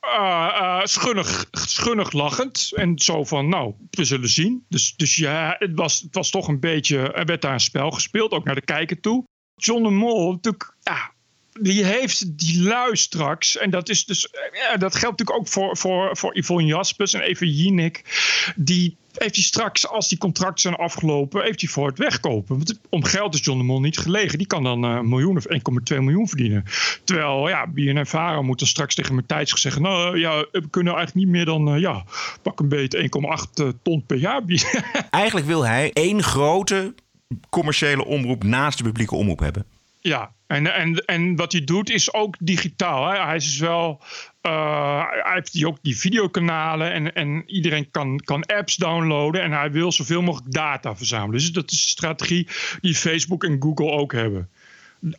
uh, 0.03 0.57
uh, 0.61 0.79
schunnig, 0.83 1.45
schunnig 1.51 2.11
lachend. 2.11 2.71
En 2.75 2.99
zo 2.99 3.23
van, 3.23 3.49
nou, 3.49 3.73
we 3.89 4.05
zullen 4.05 4.29
zien. 4.29 4.65
Dus, 4.69 4.93
dus 4.95 5.15
ja, 5.15 5.55
het 5.59 5.71
was, 5.75 5.99
het 5.99 6.15
was 6.15 6.29
toch 6.29 6.47
een 6.47 6.59
beetje... 6.59 6.97
Er 6.97 7.25
werd 7.25 7.41
daar 7.41 7.53
een 7.53 7.59
spel 7.59 7.91
gespeeld, 7.91 8.31
ook 8.31 8.43
naar 8.43 8.55
de 8.55 8.61
kijker 8.61 8.99
toe. 8.99 9.23
John 9.63 9.83
de 9.83 9.89
Mol, 9.89 10.31
natuurlijk, 10.31 10.73
ja, 10.81 11.11
die 11.59 11.83
heeft 11.83 12.37
die 12.39 12.63
lui 12.63 12.95
straks. 12.95 13.57
En 13.57 13.69
dat, 13.69 13.89
is 13.89 14.05
dus, 14.05 14.27
ja, 14.53 14.77
dat 14.77 14.95
geldt 14.95 15.19
natuurlijk 15.19 15.39
ook 15.39 15.47
voor, 15.47 15.77
voor, 15.77 16.17
voor 16.17 16.37
Yvonne 16.37 16.65
Jaspers 16.65 17.13
en 17.13 17.21
Eva 17.21 17.45
Jinek. 17.45 18.03
Die 18.55 18.97
heeft 19.13 19.35
hij 19.35 19.43
straks, 19.43 19.87
als 19.87 20.09
die 20.09 20.17
contracten 20.17 20.61
zijn 20.61 20.75
afgelopen, 20.75 21.43
heeft 21.43 21.61
hij 21.61 21.69
voor 21.69 21.87
het 21.87 21.97
wegkopen. 21.97 22.57
Want 22.57 22.79
om 22.89 23.03
geld 23.03 23.33
is 23.33 23.43
John 23.43 23.57
de 23.57 23.63
Mol 23.63 23.79
niet 23.79 23.97
gelegen. 23.97 24.37
Die 24.37 24.47
kan 24.47 24.63
dan 24.63 24.83
een 24.83 25.09
miljoen 25.09 25.37
of 25.37 25.45
1,2 25.93 25.97
miljoen 25.97 26.27
verdienen. 26.27 26.63
Terwijl, 27.03 27.49
ja, 27.49 27.67
BNN 27.67 28.05
Vara 28.05 28.41
moet 28.41 28.59
dan 28.59 28.67
straks 28.67 28.95
tegen 28.95 29.15
Matthijs 29.15 29.61
zeggen... 29.61 29.81
nou 29.81 30.19
ja, 30.19 30.45
we 30.51 30.69
kunnen 30.69 30.95
eigenlijk 30.95 31.25
niet 31.25 31.35
meer 31.35 31.45
dan, 31.45 31.75
uh, 31.75 31.81
ja, 31.81 32.03
pak 32.41 32.59
een 32.59 32.69
beetje 32.69 33.09
1,8 33.71 33.81
ton 33.81 34.05
per 34.05 34.17
jaar 34.17 34.45
bieden. 34.45 34.83
Eigenlijk 35.09 35.45
wil 35.45 35.65
hij 35.65 35.91
één 35.93 36.23
grote 36.23 36.93
commerciële 37.49 38.05
omroep 38.05 38.43
naast 38.43 38.77
de 38.77 38.83
publieke 38.83 39.15
omroep 39.15 39.39
hebben. 39.39 39.65
Ja, 39.99 40.31
en, 40.47 40.73
en, 40.73 41.05
en 41.05 41.35
wat 41.35 41.51
hij 41.51 41.63
doet 41.63 41.89
is 41.89 42.13
ook 42.13 42.35
digitaal. 42.39 43.09
Hè? 43.09 43.23
Hij 43.23 43.35
is 43.35 43.43
dus 43.43 43.59
wel. 43.59 44.01
Uh, 44.41 45.03
hij 45.09 45.33
heeft 45.33 45.51
die 45.51 45.67
ook 45.67 45.77
die 45.81 45.97
videokanalen 45.97 46.91
en, 46.91 47.13
en 47.13 47.43
iedereen 47.45 47.91
kan, 47.91 48.19
kan 48.23 48.45
apps 48.45 48.75
downloaden. 48.75 49.41
En 49.41 49.51
hij 49.51 49.71
wil 49.71 49.91
zoveel 49.91 50.21
mogelijk 50.21 50.53
data 50.53 50.95
verzamelen. 50.95 51.39
Dus 51.39 51.51
dat 51.51 51.71
is 51.71 51.83
een 51.83 51.89
strategie 51.89 52.47
die 52.81 52.95
Facebook 52.95 53.43
en 53.43 53.61
Google 53.61 53.91
ook 53.91 54.11
hebben. 54.11 54.49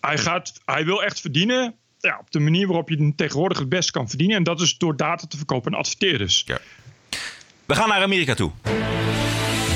Hij, 0.00 0.18
gaat, 0.18 0.60
hij 0.64 0.84
wil 0.84 1.02
echt 1.02 1.20
verdienen 1.20 1.74
ja, 1.98 2.18
op 2.20 2.30
de 2.30 2.40
manier 2.40 2.66
waarop 2.66 2.88
je 2.88 3.12
tegenwoordig 3.16 3.58
het 3.58 3.68
best 3.68 3.90
kan 3.90 4.08
verdienen. 4.08 4.36
En 4.36 4.42
dat 4.42 4.60
is 4.60 4.78
door 4.78 4.96
data 4.96 5.26
te 5.26 5.36
verkopen 5.36 5.72
en 5.72 5.78
adverteerders. 5.78 6.42
Ja. 6.46 6.58
We 7.66 7.74
gaan 7.74 7.88
naar 7.88 8.02
Amerika 8.02 8.34
toe. 8.34 8.52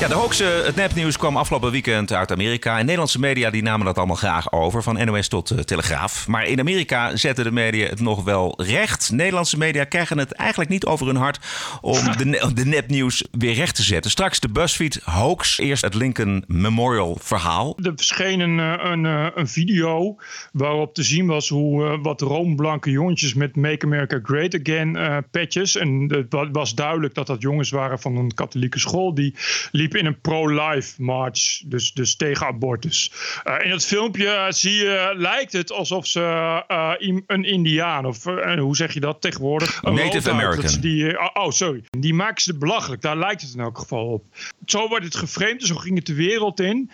Ja, 0.00 0.08
de 0.08 0.14
hoax, 0.14 0.38
het 0.38 0.76
nepnieuws 0.76 1.16
kwam 1.16 1.36
afgelopen 1.36 1.70
weekend 1.70 2.12
uit 2.12 2.32
Amerika. 2.32 2.78
En 2.78 2.84
Nederlandse 2.84 3.20
media 3.20 3.50
die 3.50 3.62
namen 3.62 3.86
dat 3.86 3.96
allemaal 3.96 4.16
graag 4.16 4.52
over, 4.52 4.82
van 4.82 5.04
NOS 5.04 5.28
tot 5.28 5.50
uh, 5.50 5.58
Telegraaf. 5.58 6.28
Maar 6.28 6.46
in 6.46 6.60
Amerika 6.60 7.16
zetten 7.16 7.44
de 7.44 7.50
media 7.50 7.88
het 7.88 8.00
nog 8.00 8.24
wel 8.24 8.54
recht. 8.62 9.10
Nederlandse 9.12 9.58
media 9.58 9.84
krijgen 9.84 10.18
het 10.18 10.32
eigenlijk 10.32 10.70
niet 10.70 10.86
over 10.86 11.06
hun 11.06 11.16
hart 11.16 11.38
om 11.80 11.98
de, 12.16 12.50
de 12.54 12.66
nepnieuws 12.66 13.24
weer 13.30 13.54
recht 13.54 13.74
te 13.74 13.82
zetten. 13.82 14.10
Straks 14.10 14.40
de 14.40 14.48
BuzzFeed 14.48 15.00
hoax, 15.04 15.58
eerst 15.58 15.82
het 15.82 15.94
Lincoln 15.94 16.44
Memorial 16.46 17.18
verhaal. 17.20 17.78
Er 17.82 17.92
verscheen 17.96 18.40
een, 18.40 18.58
een, 18.58 19.04
een 19.34 19.48
video 19.48 20.16
waarop 20.52 20.94
te 20.94 21.02
zien 21.02 21.26
was 21.26 21.48
hoe 21.48 21.98
wat 22.02 22.20
roomblanke 22.20 22.90
jongetjes 22.90 23.34
met 23.34 23.56
Make 23.56 23.84
America 23.84 24.20
Great 24.22 24.60
Again 24.60 24.96
uh, 24.96 25.16
petjes. 25.30 25.76
En 25.76 26.12
het 26.28 26.48
was 26.52 26.74
duidelijk 26.74 27.14
dat 27.14 27.26
dat 27.26 27.42
jongens 27.42 27.70
waren 27.70 27.98
van 27.98 28.16
een 28.16 28.34
katholieke 28.34 28.78
school 28.78 29.14
die 29.14 29.34
liep 29.86 29.96
in 29.96 30.06
een 30.06 30.20
pro-life 30.20 31.02
march, 31.02 31.62
dus, 31.64 31.92
dus 31.92 32.16
tegen 32.16 32.46
abortus. 32.46 33.12
Uh, 33.44 33.64
in 33.64 33.70
het 33.70 33.84
filmpje 33.84 34.46
zie 34.48 34.74
je, 34.74 35.12
lijkt 35.16 35.52
het 35.52 35.72
alsof 35.72 36.06
ze 36.06 36.20
uh, 36.68 36.92
een 37.26 37.44
Indiaan, 37.44 38.06
of 38.06 38.26
uh, 38.26 38.58
hoe 38.58 38.76
zeg 38.76 38.94
je 38.94 39.00
dat 39.00 39.20
tegenwoordig? 39.20 39.80
Een 39.82 39.94
Native 39.94 40.30
American. 40.30 40.80
Die, 40.80 41.34
oh, 41.34 41.50
sorry. 41.50 41.82
Die 41.90 42.14
maken 42.14 42.42
ze 42.42 42.58
belachelijk. 42.58 43.02
Daar 43.02 43.18
lijkt 43.18 43.40
het 43.40 43.54
in 43.54 43.60
elk 43.60 43.78
geval 43.78 44.06
op. 44.06 44.24
Zo 44.64 44.88
wordt 44.88 45.04
het 45.04 45.16
geframed, 45.16 45.62
zo 45.62 45.74
ging 45.74 45.96
het 45.96 46.06
de 46.06 46.14
wereld 46.14 46.60
in. 46.60 46.90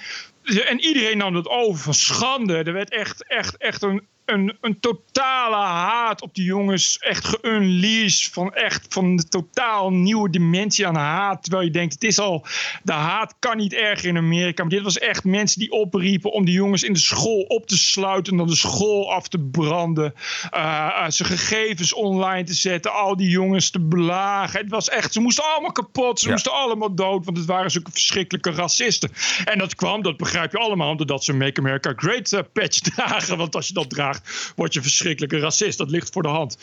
En 0.69 0.81
iedereen 0.81 1.19
nam 1.19 1.33
dat 1.33 1.49
over 1.49 1.83
van 1.83 1.95
schande. 1.95 2.57
Er 2.57 2.73
werd 2.73 2.91
echt, 2.91 3.29
echt, 3.29 3.57
echt 3.57 3.83
een 3.83 4.07
een, 4.25 4.57
een 4.61 4.81
totale 4.81 5.57
haat 5.57 6.23
op 6.23 6.35
die 6.35 6.45
jongens. 6.45 6.99
Echt 6.99 7.25
geunleashed. 7.25 8.33
Van 8.33 8.55
echt 8.55 8.87
van 8.89 9.17
de 9.17 9.29
totaal 9.29 9.93
nieuwe 9.93 10.31
dimensie 10.31 10.87
aan 10.87 10.97
haat. 10.97 11.43
Terwijl 11.43 11.65
je 11.65 11.71
denkt, 11.71 11.93
het 11.93 12.05
is 12.05 12.19
al. 12.19 12.47
De 12.83 12.93
haat 12.93 13.35
kan 13.39 13.57
niet 13.57 13.73
erger 13.73 14.09
in 14.09 14.17
Amerika. 14.17 14.63
Maar 14.63 14.73
dit 14.73 14.83
was 14.83 14.99
echt 14.99 15.25
mensen 15.25 15.61
die 15.61 15.71
opriepen 15.71 16.33
om 16.33 16.45
die 16.45 16.55
jongens 16.55 16.83
in 16.83 16.93
de 16.93 16.99
school 16.99 17.41
op 17.41 17.67
te 17.67 17.79
sluiten. 17.79 18.33
En 18.33 18.39
dan 18.39 18.47
de 18.47 18.57
school 18.57 19.13
af 19.13 19.29
te 19.29 19.39
branden. 19.39 20.15
Uh, 20.55 21.05
zijn 21.09 21.29
gegevens 21.29 21.95
online 21.95 22.45
te 22.45 22.55
zetten. 22.55 22.93
Al 22.93 23.17
die 23.17 23.29
jongens 23.29 23.71
te 23.71 23.81
belagen. 23.81 24.61
Het 24.61 24.71
was 24.71 24.89
echt. 24.89 25.13
Ze 25.13 25.21
moesten 25.21 25.45
allemaal 25.45 25.73
kapot. 25.73 26.21
Ze 26.21 26.31
moesten 26.31 26.53
allemaal 26.53 26.95
dood. 26.95 27.25
Want 27.25 27.37
het 27.37 27.47
waren 27.47 27.71
zulke 27.71 27.91
verschrikkelijke 27.91 28.51
racisten. 28.51 29.11
En 29.45 29.59
dat 29.59 29.75
kwam, 29.75 30.03
dat 30.03 30.17
begrijp 30.17 30.53
je 30.53 30.59
allemaal. 30.59 30.97
Doordat 30.97 31.25
ze 31.25 31.33
Make 31.33 31.61
America 31.61 31.93
Great 31.97 32.33
uh, 32.33 32.41
patch 32.53 32.81
dragen. 32.91 33.37
Want 33.37 33.55
als 33.55 33.69
je 33.69 33.75
dat 33.75 33.91
draagt, 33.91 34.12
word 34.57 34.75
je 34.75 34.83
verschrikkelijke 34.83 35.39
racist. 35.39 35.79
Dat 35.79 35.91
ligt 35.91 36.13
voor 36.13 36.23
de 36.23 36.29
hand. 36.29 36.59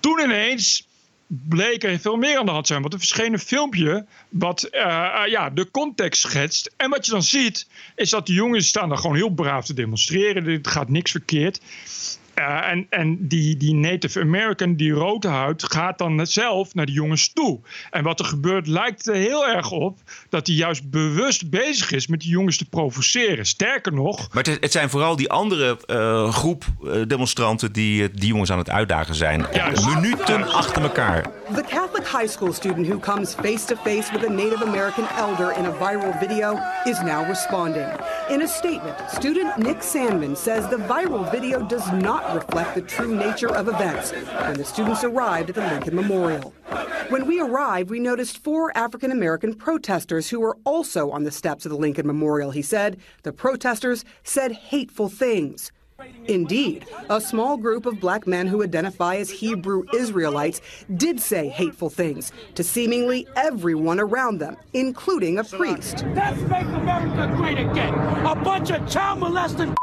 Toen 0.00 0.20
ineens 0.20 0.88
bleek 1.26 1.84
er 1.84 1.98
veel 1.98 2.16
meer 2.16 2.38
aan 2.38 2.46
de 2.46 2.52
hand 2.52 2.66
zijn. 2.66 2.80
Want 2.80 2.92
er 2.92 2.98
verscheen 2.98 3.32
een 3.32 3.38
filmpje 3.38 4.06
wat 4.28 4.68
uh, 4.70 4.80
uh, 4.80 5.22
ja, 5.26 5.50
de 5.50 5.70
context 5.70 6.20
schetst. 6.20 6.70
En 6.76 6.90
wat 6.90 7.06
je 7.06 7.12
dan 7.12 7.22
ziet, 7.22 7.66
is 7.96 8.10
dat 8.10 8.26
de 8.26 8.32
jongens 8.32 8.68
staan 8.68 8.88
daar 8.88 8.98
gewoon 8.98 9.16
heel 9.16 9.30
braaf 9.30 9.64
te 9.64 9.74
demonstreren. 9.74 10.46
Er 10.46 10.58
gaat 10.62 10.88
niks 10.88 11.10
verkeerd. 11.10 11.60
Uh, 12.34 12.70
en 12.70 12.86
en 12.90 13.28
die, 13.28 13.56
die 13.56 13.74
Native 13.74 14.20
American, 14.20 14.74
die 14.74 14.92
rode 14.92 15.28
huid, 15.28 15.64
gaat 15.72 15.98
dan 15.98 16.26
zelf 16.26 16.74
naar 16.74 16.86
die 16.86 16.94
jongens 16.94 17.32
toe. 17.32 17.60
En 17.90 18.02
wat 18.02 18.18
er 18.18 18.24
gebeurt 18.24 18.66
lijkt 18.66 19.06
er 19.06 19.14
heel 19.14 19.46
erg 19.46 19.70
op 19.70 19.98
dat 20.28 20.46
hij 20.46 20.56
juist 20.56 20.90
bewust 20.90 21.50
bezig 21.50 21.92
is 21.92 22.06
met 22.06 22.20
die 22.20 22.30
jongens 22.30 22.56
te 22.56 22.68
provoceren. 22.68 23.46
Sterker 23.46 23.92
nog. 23.92 24.32
Maar 24.32 24.42
het, 24.42 24.58
het 24.60 24.72
zijn 24.72 24.90
vooral 24.90 25.16
die 25.16 25.30
andere 25.30 25.78
uh, 25.86 26.32
groep 26.32 26.64
uh, 26.82 27.02
demonstranten 27.06 27.72
die 27.72 28.10
die 28.10 28.28
jongens 28.28 28.52
aan 28.52 28.58
het 28.58 28.70
uitdagen 28.70 29.14
zijn. 29.14 29.46
Juist. 29.52 29.86
Minuten 29.86 30.52
achter 30.52 30.82
elkaar. 30.82 31.22
The 31.54 31.64
Catholic 31.68 32.06
high 32.06 32.28
school 32.28 32.52
student 32.52 32.86
who 32.86 32.98
comes 32.98 33.34
face 33.34 33.64
to 33.64 33.76
face 33.76 34.12
with 34.12 34.24
a 34.28 34.32
Native 34.32 34.64
American 34.66 35.04
elder 35.18 35.56
in 35.58 35.64
a 35.64 35.72
viral 35.72 36.18
video 36.18 36.58
is 36.84 37.00
now 37.00 37.26
responding. 37.28 37.88
In 38.30 38.42
a 38.42 38.48
statement, 38.48 38.96
student 39.10 39.58
Nick 39.58 39.82
Sandman 39.82 40.36
says 40.36 40.68
the 40.68 40.76
viral 40.76 41.28
video 41.32 41.66
does 41.66 41.90
not 41.90 42.32
reflect 42.32 42.76
the 42.76 42.80
true 42.80 43.16
nature 43.16 43.52
of 43.52 43.66
events 43.66 44.12
when 44.12 44.54
the 44.54 44.64
students 44.64 45.02
arrived 45.02 45.48
at 45.48 45.56
the 45.56 45.62
Lincoln 45.62 45.96
Memorial. 45.96 46.54
When 47.08 47.26
we 47.26 47.40
arrived, 47.40 47.90
we 47.90 47.98
noticed 47.98 48.38
four 48.44 48.70
African 48.78 49.10
American 49.10 49.54
protesters 49.54 50.30
who 50.30 50.38
were 50.38 50.56
also 50.64 51.10
on 51.10 51.24
the 51.24 51.32
steps 51.32 51.66
of 51.66 51.70
the 51.70 51.76
Lincoln 51.76 52.06
Memorial, 52.06 52.52
he 52.52 52.62
said. 52.62 52.98
The 53.24 53.32
protesters 53.32 54.04
said 54.22 54.52
hateful 54.52 55.08
things. 55.08 55.72
Indeed, 56.26 56.86
a 57.08 57.20
small 57.20 57.56
group 57.56 57.86
of 57.86 58.00
black 58.00 58.26
men 58.26 58.46
who 58.46 58.62
identify 58.62 59.16
as 59.16 59.30
Hebrew 59.30 59.84
Israelites 59.94 60.60
did 60.96 61.20
say 61.20 61.48
hateful 61.48 61.90
things 61.90 62.32
to 62.54 62.64
seemingly 62.64 63.26
everyone 63.36 64.00
around 64.00 64.38
them, 64.38 64.56
including 64.72 65.38
a 65.38 65.44
priest. 65.44 66.04
Let's 66.14 66.40
make 66.42 66.66
America 66.66 67.32
great 67.36 67.58
again. 67.58 67.94
A 68.26 68.34
bunch 68.34 68.70
of 68.70 68.88
child 68.88 69.20
molesting 69.20 69.74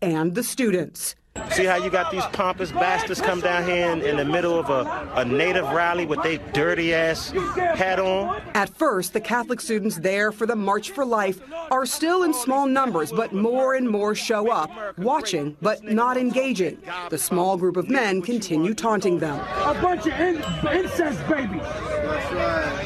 and 0.00 0.34
the 0.34 0.42
students. 0.42 1.14
See 1.52 1.64
how 1.64 1.76
you 1.76 1.90
got 1.90 2.10
these 2.10 2.24
pompous 2.32 2.72
bastards 2.72 3.20
come 3.20 3.40
down 3.40 3.64
here 3.64 3.90
in, 3.90 4.02
in 4.02 4.16
the 4.16 4.24
middle 4.24 4.58
of 4.58 4.68
a, 4.70 5.12
a 5.16 5.24
native 5.24 5.68
rally 5.70 6.06
with 6.06 6.22
their 6.22 6.38
dirty 6.52 6.94
ass 6.94 7.30
hat 7.30 7.98
on? 7.98 8.40
At 8.54 8.68
first, 8.70 9.12
the 9.12 9.20
Catholic 9.20 9.60
students 9.60 9.98
there 9.98 10.32
for 10.32 10.46
the 10.46 10.56
March 10.56 10.90
for 10.90 11.04
Life 11.04 11.40
are 11.70 11.86
still 11.86 12.22
in 12.22 12.34
small 12.34 12.66
numbers, 12.66 13.12
but 13.12 13.32
more 13.32 13.74
and 13.74 13.88
more 13.88 14.14
show 14.14 14.50
up, 14.50 14.70
watching 14.98 15.56
but 15.62 15.82
not 15.84 16.16
engaging. 16.16 16.78
The 17.08 17.18
small 17.18 17.56
group 17.56 17.76
of 17.76 17.88
men 17.88 18.22
continue 18.22 18.74
taunting 18.74 19.18
them. 19.18 19.38
A 19.64 19.74
bunch 19.80 20.06
of 20.06 20.12
in 20.20 20.36
incest 20.70 21.26
babies. 21.28 21.62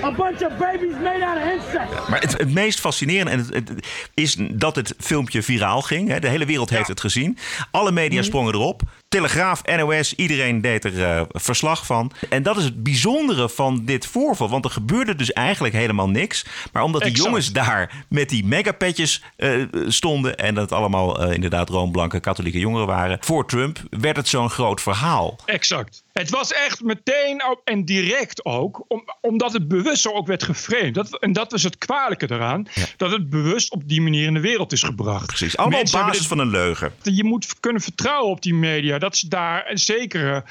A 0.03 0.11
bunch 0.17 0.43
of 0.43 0.59
babies 0.59 0.95
made 0.97 1.23
out 1.23 1.37
of 1.37 1.45
incest. 1.45 2.09
Maar 2.09 2.21
het, 2.21 2.39
het 2.39 2.53
meest 2.53 2.81
fascinerende 2.81 3.31
en 3.31 3.39
het, 3.39 3.69
het, 3.69 3.87
is 4.15 4.37
dat 4.51 4.77
het 4.77 4.95
filmpje 4.99 5.43
viraal 5.43 5.83
ging. 5.83 6.09
Hè. 6.09 6.21
De 6.21 6.29
hele 6.29 6.45
wereld 6.45 6.71
heeft 6.71 6.89
het 6.89 7.01
gezien. 7.01 7.39
Alle 7.71 7.93
media 7.93 8.21
mhm. 8.21 8.31
Sprongen 8.37 8.55
erop. 8.55 8.83
Telegraaf, 9.17 9.63
NOS, 9.77 10.15
iedereen 10.15 10.61
deed 10.61 10.85
er 10.85 10.93
uh, 10.93 11.23
verslag 11.29 11.87
van. 11.87 12.13
En 12.29 12.43
dat 12.43 12.57
is 12.57 12.65
het 12.65 12.83
bijzondere 12.83 13.49
van 13.49 13.85
dit 13.85 14.07
voorval. 14.07 14.49
Want 14.49 14.65
er 14.65 14.71
gebeurde 14.71 15.15
dus 15.15 15.33
eigenlijk 15.33 15.75
helemaal 15.75 16.09
niks. 16.09 16.45
Maar 16.73 16.83
omdat 16.83 17.01
die 17.01 17.11
Exact. 17.11 17.29
jongens 17.29 17.53
daar 17.53 18.05
met 18.09 18.29
die 18.29 18.45
megapetjes 18.45 19.23
uh, 19.37 19.67
stonden... 19.87 20.37
en 20.37 20.55
dat 20.55 20.63
het 20.63 20.79
allemaal 20.79 21.25
uh, 21.25 21.35
inderdaad 21.35 21.69
roomblanke 21.69 22.21
katholieke 22.21 22.59
jongeren 22.59 22.87
waren... 22.87 23.19
voor 23.21 23.47
Trump, 23.47 23.79
werd 23.91 24.17
het 24.17 24.29
zo'n 24.29 24.51
groot 24.51 24.81
verhaal. 24.83 25.39
Exact. 25.45 26.05
Het 26.13 26.31
was 26.31 26.53
echt 26.53 26.83
meteen 26.83 27.43
en 27.65 27.85
direct 27.85 28.45
ook, 28.45 28.85
om, 28.89 29.05
omdat 29.21 29.53
het 29.53 29.69
bewust 29.69 30.03
zo 30.03 30.11
ook 30.11 30.27
werd 30.27 30.43
geframed. 30.43 30.95
Dat, 30.95 31.19
en 31.21 31.33
dat 31.33 31.53
was 31.53 31.63
het 31.63 31.79
kwalijke 31.79 32.31
eraan, 32.31 32.67
ja. 32.75 32.85
dat 32.97 33.11
het 33.11 33.31
bewust 33.31 33.73
op 33.73 33.89
die 33.89 34.01
manier 34.01 34.27
in 34.27 34.35
de 34.35 34.41
wereld 34.41 34.73
is 34.73 34.83
gebracht. 34.83 35.27
Precies, 35.27 35.57
allemaal 35.57 35.81
op 35.81 35.91
basis 35.91 36.19
dit, 36.19 36.27
van 36.27 36.39
een 36.39 36.51
leugen. 36.51 36.93
Je 37.03 37.25
moet 37.25 37.61
kunnen 37.61 37.83
vertrouwen 37.83 38.31
op 38.31 38.43
die 38.43 38.55
media, 38.55 38.99
dat 39.07 39.17
ze 39.17 39.29
daar 39.29 39.71
zeker, 39.75 40.45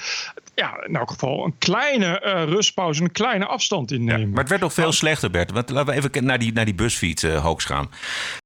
ja, 0.56 0.84
in 0.88 0.96
elk 0.96 1.10
geval 1.10 1.46
een 1.46 1.58
kleine 1.58 2.22
uh, 2.26 2.44
rustpauze, 2.44 3.02
een 3.02 3.12
kleine 3.12 3.46
afstand 3.46 3.92
in 3.92 4.04
nemen. 4.04 4.22
Ja, 4.22 4.28
maar 4.28 4.40
het 4.40 4.50
werd 4.50 4.62
nog 4.62 4.74
veel 4.74 4.92
slechter, 4.92 5.32
Bert. 5.32 5.52
Want 5.52 5.70
laten 5.70 5.94
we 5.94 6.00
even 6.00 6.26
naar 6.26 6.40
die, 6.40 6.54
naar 6.54 6.66
die 6.66 6.74
BuzzFeed-hoax 6.74 7.66
gaan. 7.66 7.90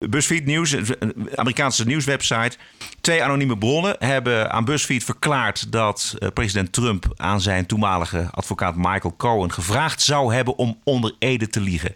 BuzzFeed 0.09 0.45
Nieuws, 0.45 0.71
een 0.71 1.29
Amerikaanse 1.35 1.85
nieuwswebsite. 1.85 2.57
Twee 3.01 3.23
anonieme 3.23 3.57
bronnen 3.57 3.95
hebben 3.99 4.51
aan 4.51 4.65
BuzzFeed 4.65 5.03
verklaard 5.03 5.71
dat 5.71 6.15
uh, 6.19 6.29
president 6.33 6.73
Trump 6.73 7.05
aan 7.15 7.41
zijn 7.41 7.65
toenmalige 7.65 8.27
advocaat 8.31 8.75
Michael 8.75 9.13
Cohen 9.17 9.51
gevraagd 9.51 10.01
zou 10.01 10.33
hebben 10.33 10.57
om 10.57 10.79
onder 10.83 11.15
ede 11.19 11.47
te 11.47 11.59
liegen. 11.59 11.93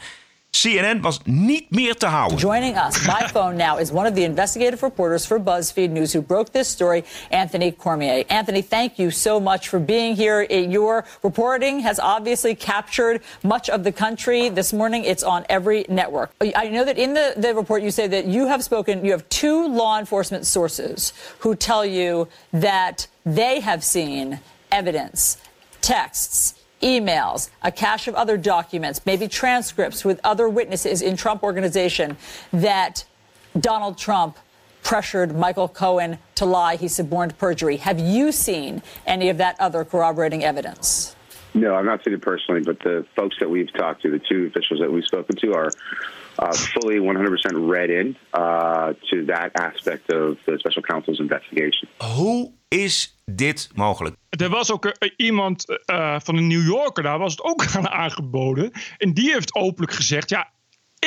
CNN 0.56 1.02
was 1.02 1.20
niet 1.26 1.72
meer 1.72 1.96
te 1.96 2.06
houden. 2.06 2.38
Joining 2.38 2.78
us 2.78 3.06
by 3.06 3.28
phone 3.28 3.56
now 3.56 3.78
is 3.80 3.92
one 3.92 4.08
of 4.08 4.14
the 4.14 4.24
investigative 4.24 4.84
reporters 4.84 5.26
for 5.26 5.40
BuzzFeed 5.40 5.90
News 5.90 6.14
who 6.14 6.22
broke 6.22 6.52
this 6.52 6.68
story, 6.68 7.04
Anthony 7.32 7.72
Cormier. 7.72 8.24
Anthony, 8.28 8.62
thank 8.62 9.00
you 9.00 9.10
so 9.10 9.40
much 9.40 9.68
for 9.68 9.80
being 9.80 10.16
here. 10.16 10.44
Your 10.44 11.06
reporting 11.24 11.80
has 11.80 12.00
obviously 12.00 12.56
captured 12.56 13.22
much 13.42 13.68
of 13.70 13.84
the 13.84 13.92
country. 13.92 14.50
This 14.50 14.72
morning, 14.72 15.04
it's 15.06 15.24
on 15.24 15.44
every 15.50 15.86
network. 15.90 16.32
I 16.40 16.70
know 16.70 16.86
that 16.86 16.98
in 17.00 17.14
the, 17.14 17.34
the 17.36 17.56
report 17.56 17.82
you 17.82 17.92
say 17.92 18.08
that 18.08 18.26
you 18.26 18.48
have 18.48 18.64
spoken, 18.64 19.04
you 19.04 19.12
have 19.12 19.28
two 19.30 19.68
law 19.68 19.98
enforcement 19.98 20.46
sources 20.46 21.14
who 21.40 21.56
tell 21.56 21.84
you 21.84 22.28
that 22.52 23.08
they 23.26 23.60
have 23.60 23.84
seen 23.84 24.40
evidence, 24.72 25.38
texts, 25.82 26.63
emails, 26.84 27.50
a 27.64 27.72
cache 27.72 28.08
of 28.08 28.16
other 28.16 28.38
documents, 28.38 29.02
maybe 29.06 29.28
transcripts 29.28 30.06
with 30.06 30.20
other 30.24 30.48
witnesses 30.50 31.02
in 31.02 31.16
Trump 31.16 31.42
organization 31.42 32.18
that 32.52 33.06
Donald 33.60 33.98
Trump 33.98 34.38
pressured 34.84 35.36
Michael 35.36 35.70
Cohen 35.70 36.20
to 36.36 36.46
lie. 36.46 36.76
He 36.76 36.88
suborned 36.88 37.38
perjury. 37.38 37.78
Have 37.78 38.00
you 38.00 38.32
seen 38.32 38.84
any 39.08 39.30
of 39.30 39.38
that 39.38 39.56
other 39.60 39.86
corroborating 39.86 40.44
evidence? 40.44 41.16
No, 41.54 41.76
I've 41.76 41.86
not 41.86 42.04
seen 42.04 42.14
it 42.14 42.22
personally, 42.22 42.62
but 42.62 42.80
the 42.80 43.06
folks 43.16 43.38
that 43.40 43.50
we've 43.50 43.72
talked 43.74 44.02
to, 44.02 44.12
the 44.12 44.20
two 44.20 44.48
officials 44.48 44.80
that 44.80 44.92
we've 44.92 45.06
spoken 45.06 45.36
to, 45.38 45.54
are 45.54 45.70
uh, 46.40 46.52
fully 46.54 46.98
100% 46.98 47.70
read 47.70 47.90
in 47.92 48.16
uh, 48.34 48.94
to 49.12 49.26
that 49.26 49.52
aspect 49.56 50.12
of 50.12 50.38
the 50.46 50.58
special 50.60 50.82
counsel's 50.82 51.20
investigation. 51.20 51.88
Hoe 52.02 52.52
is 52.72 53.10
dit 53.26 53.70
mogelijk? 53.76 54.16
Er 54.30 54.50
was 54.50 54.72
ook 54.72 54.86
uh, 54.86 54.92
iemand 55.18 55.66
uh, 55.70 56.16
van 56.20 56.36
de 56.36 56.42
New 56.42 56.66
Yorker, 56.66 57.04
daar 57.04 57.20
was 57.20 57.32
het 57.32 57.44
ook 57.44 57.66
aan 57.76 57.90
aangeboden. 57.90 58.72
En 58.98 59.14
die 59.14 59.32
heeft 59.32 59.56
openlijk 59.56 59.94
gezegd: 59.94 60.30
ja. 60.30 60.52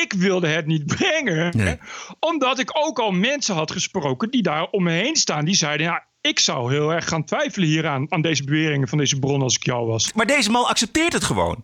Ik 0.03 0.13
wilde 0.13 0.47
het 0.47 0.67
niet 0.67 0.87
brengen, 0.87 1.57
nee. 1.57 1.79
omdat 2.21 2.59
ik 2.59 2.71
ook 2.87 2.99
al 2.99 3.11
mensen 3.11 3.55
had 3.55 3.71
gesproken 3.71 4.31
die 4.31 4.43
daar 4.43 4.67
om 4.71 4.83
me 4.83 4.91
heen 4.91 5.17
staan. 5.17 5.45
Die 5.45 5.55
zeiden: 5.55 5.87
ja, 5.87 6.07
ik 6.21 6.39
zou 6.39 6.73
heel 6.73 6.93
erg 6.93 7.09
gaan 7.09 7.25
twijfelen 7.25 7.69
hieraan, 7.69 8.13
aan 8.13 8.23
deze 8.23 8.45
beweringen 8.45 8.89
van 8.89 8.99
deze 8.99 9.19
bron 9.19 9.43
als 9.43 9.57
ik 9.57 9.65
jou 9.65 9.87
was. 9.87 10.13
Maar 10.13 10.27
deze 10.27 10.51
man 10.51 10.67
accepteert 10.67 11.13
het 11.13 11.25
gewoon. 11.25 11.63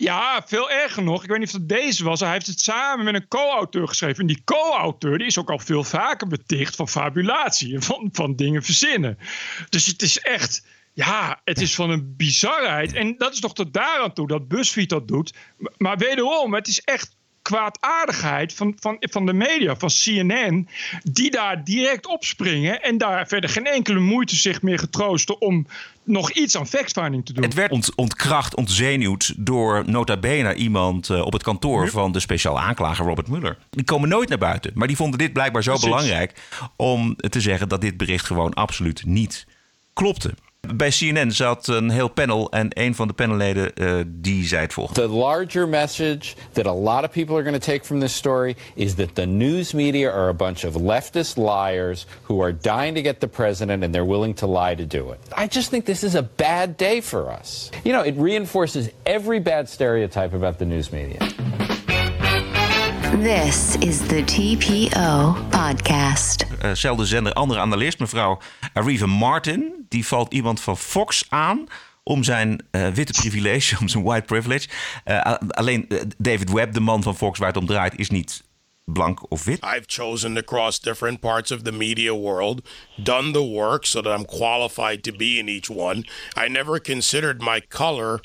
Ja, 0.00 0.42
veel 0.46 0.70
erger 0.70 1.02
nog. 1.02 1.22
Ik 1.22 1.28
weet 1.28 1.38
niet 1.38 1.48
of 1.48 1.54
het 1.54 1.68
deze 1.68 2.04
was. 2.04 2.20
Hij 2.20 2.32
heeft 2.32 2.46
het 2.46 2.60
samen 2.60 3.04
met 3.04 3.14
een 3.14 3.28
co-auteur 3.28 3.88
geschreven. 3.88 4.20
En 4.20 4.26
die 4.26 4.42
co-auteur 4.44 5.20
is 5.26 5.38
ook 5.38 5.50
al 5.50 5.58
veel 5.58 5.84
vaker 5.84 6.28
beticht 6.28 6.76
van 6.76 6.88
fabulatie. 6.88 7.80
Van, 7.80 8.08
van 8.12 8.36
dingen 8.36 8.62
verzinnen. 8.62 9.18
Dus 9.68 9.86
het 9.86 10.02
is 10.02 10.18
echt... 10.18 10.66
Ja, 10.92 11.40
het 11.44 11.60
is 11.60 11.74
van 11.74 11.90
een 11.90 12.16
bizarheid. 12.16 12.92
En 12.92 13.14
dat 13.18 13.32
is 13.32 13.40
toch 13.40 13.54
tot 13.54 13.72
daaraan 13.72 14.12
toe 14.12 14.26
dat 14.26 14.48
BuzzFeed 14.48 14.88
dat 14.88 15.08
doet. 15.08 15.34
Maar 15.76 15.96
wederom, 15.96 16.54
het 16.54 16.68
is 16.68 16.80
echt 16.80 17.16
kwaadaardigheid 17.42 18.54
van, 18.54 18.74
van, 18.80 18.96
van 19.00 19.26
de 19.26 19.32
media, 19.32 19.76
van 19.76 19.88
CNN, 19.88 20.68
die 21.02 21.30
daar 21.30 21.64
direct 21.64 22.06
opspringen 22.06 22.82
en 22.82 22.98
daar 22.98 23.26
verder 23.28 23.50
geen 23.50 23.66
enkele 23.66 24.00
moeite 24.00 24.36
zich 24.36 24.62
meer 24.62 24.78
getroosten 24.78 25.40
om 25.40 25.66
nog 26.10 26.30
iets 26.32 26.56
aan 26.56 26.66
fact-finding 26.66 27.26
te 27.26 27.32
doen. 27.32 27.44
Het 27.44 27.54
werd 27.54 27.70
ont, 27.72 27.94
ontkracht, 27.94 28.56
ontzenuwd 28.56 29.34
door 29.36 29.82
nota 29.86 30.16
bene 30.16 30.54
iemand 30.54 31.08
uh, 31.08 31.20
op 31.24 31.32
het 31.32 31.42
kantoor 31.42 31.84
Ja. 31.84 31.90
van 31.90 32.12
de 32.12 32.20
speciaal 32.20 32.60
aanklager 32.60 33.04
Robert 33.06 33.28
Mueller. 33.28 33.58
Die 33.70 33.84
komen 33.84 34.08
nooit 34.08 34.28
naar 34.28 34.38
buiten. 34.38 34.70
Maar 34.74 34.86
die 34.86 34.96
vonden 34.96 35.18
dit 35.18 35.32
blijkbaar 35.32 35.62
zo 35.62 35.70
Precies. 35.70 35.88
belangrijk 35.90 36.40
om 36.76 37.16
te 37.16 37.40
zeggen 37.40 37.68
dat 37.68 37.80
dit 37.80 37.96
bericht 37.96 38.26
gewoon 38.26 38.54
absoluut 38.54 39.04
niet 39.06 39.46
klopte. 39.92 40.34
Bij 40.74 40.90
CNN 40.90 41.32
zat 41.32 41.66
een 41.66 41.90
heel 41.90 42.08
panel 42.08 42.50
en 42.50 42.68
een 42.68 42.94
van 42.94 43.08
de 43.08 43.14
panelleden 43.14 43.70
uh, 43.74 43.94
die 44.06 44.46
zei 44.46 44.62
het 44.62 44.72
volgende. 44.72 45.00
The 45.00 45.08
larger 45.08 45.68
message 45.68 46.34
that 46.52 46.66
a 46.66 46.74
lot 46.74 47.04
of 47.04 47.10
people 47.10 47.34
are 47.34 47.42
going 47.42 47.62
to 47.62 47.72
take 47.72 47.84
from 47.84 48.00
this 48.00 48.14
story 48.14 48.56
is 48.74 48.94
that 48.94 49.14
the 49.14 49.26
news 49.26 49.72
media 49.72 50.10
are 50.10 50.28
a 50.28 50.34
bunch 50.34 50.64
of 50.64 50.74
leftist 50.74 51.36
liars 51.36 52.06
who 52.22 52.42
are 52.42 52.56
dying 52.60 52.94
to 52.94 53.02
get 53.02 53.20
the 53.20 53.28
president 53.28 53.84
and 53.84 53.92
they're 53.92 54.08
willing 54.08 54.34
to 54.34 54.46
lie 54.46 54.74
to 54.74 54.86
do 54.86 55.10
it. 55.12 55.18
I 55.36 55.46
just 55.46 55.70
think 55.70 55.84
this 55.84 56.02
is 56.02 56.14
a 56.14 56.22
bad 56.22 56.76
day 56.76 57.00
for 57.00 57.30
us. 57.40 57.70
You 57.84 57.92
know, 57.92 58.04
it 58.04 58.14
reinforces 58.16 58.88
every 59.04 59.40
bad 59.40 59.68
stereotype 59.68 60.36
about 60.36 60.58
the 60.58 60.64
news 60.64 60.90
media. 60.92 61.18
This 63.18 63.76
is 63.78 63.98
the 64.06 64.24
TPO 64.24 65.34
podcast. 65.48 66.44
Uh, 66.64 66.70
zelfde 66.72 67.06
zender, 67.06 67.32
andere 67.32 67.60
analist, 67.60 67.98
mevrouw 67.98 68.40
Ariva 68.72 69.06
Martin. 69.06 69.86
Die 69.88 70.06
valt 70.06 70.32
iemand 70.32 70.60
van 70.60 70.78
Fox 70.78 71.24
aan 71.28 71.66
om 72.02 72.24
zijn 72.24 72.66
uh, 72.70 72.88
witte 72.88 73.12
privilege, 73.12 73.76
om 73.80 73.88
zijn 73.88 74.04
white 74.04 74.24
privilege. 74.24 74.68
Uh, 75.04 75.34
alleen 75.48 75.88
David 76.18 76.50
Webb, 76.50 76.72
de 76.74 76.80
man 76.80 77.02
van 77.02 77.16
Fox 77.16 77.38
waar 77.38 77.48
het 77.48 77.56
om 77.56 77.66
draait, 77.66 77.98
is 77.98 78.10
niet 78.10 78.42
blank 78.84 79.30
of 79.30 79.44
wit. 79.44 79.64
I've 79.64 79.84
chosen 79.86 80.34
to 80.34 80.42
cross 80.42 80.80
different 80.80 81.20
parts 81.20 81.50
of 81.50 81.62
the 81.62 81.72
media 81.72 82.12
world, 82.12 82.68
done 82.96 83.30
the 83.30 83.44
work 83.44 83.86
so 83.86 84.00
that 84.00 84.18
I'm 84.18 84.26
qualified 84.26 85.02
to 85.02 85.12
be 85.12 85.36
in 85.38 85.48
each 85.48 85.70
one. 85.70 86.04
I 86.44 86.48
never 86.48 86.80
considered 86.80 87.42
my 87.42 87.62
color 87.68 88.20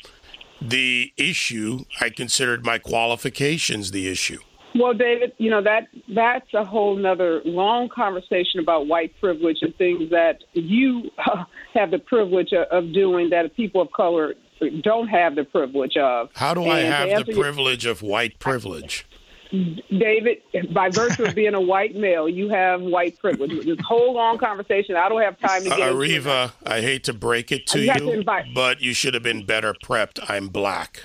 the 0.68 1.12
issue. 1.16 1.80
I 2.02 2.10
considered 2.10 2.66
my 2.66 2.80
qualifications 2.80 3.92
the 3.92 4.12
issue. 4.12 4.40
Well, 4.78 4.94
David, 4.94 5.32
you 5.38 5.50
know 5.50 5.62
that 5.64 5.88
that's 6.14 6.54
a 6.54 6.66
whole 6.66 6.98
nother 6.98 7.42
long 7.46 7.88
conversation 7.88 8.60
about 8.60 8.88
white 8.88 9.14
privilege 9.22 9.60
and 9.62 9.74
things 9.78 10.10
that 10.12 10.44
you 10.54 11.10
uh, 11.18 11.46
have 11.74 11.92
the 11.92 12.00
privilege 12.00 12.52
of, 12.52 12.68
of 12.68 12.94
doing 12.94 13.30
that 13.30 13.56
people 13.56 13.82
of 13.82 13.92
color 13.94 14.36
don't 14.82 15.08
have 15.08 15.36
the 15.36 15.46
privilege 15.46 15.96
of. 15.98 16.30
How 16.36 16.54
do 16.54 16.64
And 16.64 16.72
I 16.72 16.80
have 16.82 17.26
the 17.26 17.34
your- 17.34 17.42
privilege 17.42 17.86
of 17.86 18.02
white 18.02 18.38
privilege? 18.40 19.06
David, 19.52 20.40
by 20.74 20.90
virtue 20.90 21.24
of 21.24 21.36
being 21.36 21.54
a 21.54 21.62
white 21.62 21.96
male, 21.96 22.28
you 22.28 22.50
have 22.50 22.82
white 22.82 23.18
privilege. 23.20 23.52
This 23.64 23.78
whole 23.88 24.14
long 24.14 24.38
conversation, 24.38 24.96
I 24.98 25.08
don't 25.08 25.22
have 25.22 25.40
time 25.40 25.64
to 25.64 25.70
get. 25.70 25.80
Ariva, 25.80 26.52
I 26.66 26.82
hate 26.82 27.06
to 27.06 27.14
break 27.14 27.52
it 27.52 27.66
to 27.68 27.80
You 27.80 27.92
have 27.92 28.00
to 28.00 28.44
but 28.54 28.82
you 28.82 28.94
should 28.94 29.14
have 29.14 29.24
been 29.24 29.46
better 29.46 29.74
prepped. 29.74 30.20
I'm 30.28 30.50
black. 30.50 31.04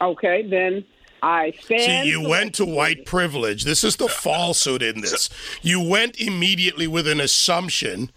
Okay, 0.00 0.46
then 0.48 0.84
I 1.22 1.52
stand. 1.60 2.04
See, 2.04 2.08
you 2.10 2.28
went 2.28 2.54
to 2.56 2.64
white 2.64 3.04
privilege. 3.06 3.64
This 3.64 3.82
is 3.82 3.96
the 3.96 4.08
falsehood 4.08 4.82
in 4.82 5.00
this. 5.00 5.28
You 5.62 5.80
went 5.80 6.20
immediately 6.20 6.86
with 6.86 7.06
an 7.08 7.20
assumption. 7.20 8.10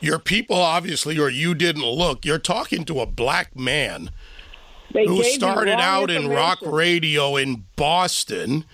Your 0.00 0.18
people, 0.18 0.56
obviously, 0.56 1.18
or 1.18 1.28
you 1.28 1.54
didn't 1.54 1.84
look. 1.84 2.24
You're 2.24 2.38
talking 2.38 2.84
to 2.84 3.00
a 3.00 3.06
black 3.06 3.56
man 3.56 4.10
They 4.92 5.06
who 5.06 5.24
started 5.24 5.80
out 5.80 6.10
in 6.10 6.28
rock 6.28 6.58
radio 6.62 7.36
in 7.36 7.64
Boston, 7.76 8.64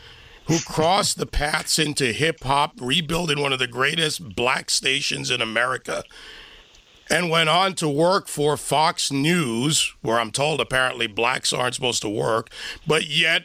who 0.47 0.59
crossed 0.61 1.17
the 1.17 1.27
paths 1.27 1.79
into 1.79 2.13
hip 2.13 2.43
hop, 2.45 2.75
rebuilding 2.81 3.41
one 3.41 3.53
of 3.55 3.59
the 3.59 3.67
greatest 3.67 4.35
black 4.37 4.69
stations 4.69 5.31
in 5.31 5.41
America, 5.41 6.05
and 7.11 7.31
went 7.31 7.49
on 7.49 7.75
to 7.75 7.89
work 7.89 8.29
for 8.29 8.57
Fox 8.59 9.11
News, 9.11 9.95
where 10.03 10.21
I'm 10.21 10.31
told 10.31 10.61
apparently 10.61 11.07
blacks 11.07 11.53
aren't 11.53 11.75
supposed 11.75 12.03
to 12.03 12.09
work, 12.09 12.51
but 12.87 13.07
yet 13.07 13.45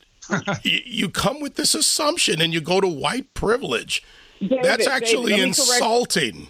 you 0.63 1.09
come 1.09 1.39
with 1.41 1.55
this 1.55 1.73
assumption 1.75 2.41
and 2.41 2.53
you 2.53 2.61
go 2.61 2.79
to 2.81 2.87
white 2.87 3.33
privilege. 3.33 4.03
David, 4.39 4.63
That's 4.63 4.87
actually 4.87 5.31
correct- 5.33 5.43
insulting. 5.59 6.49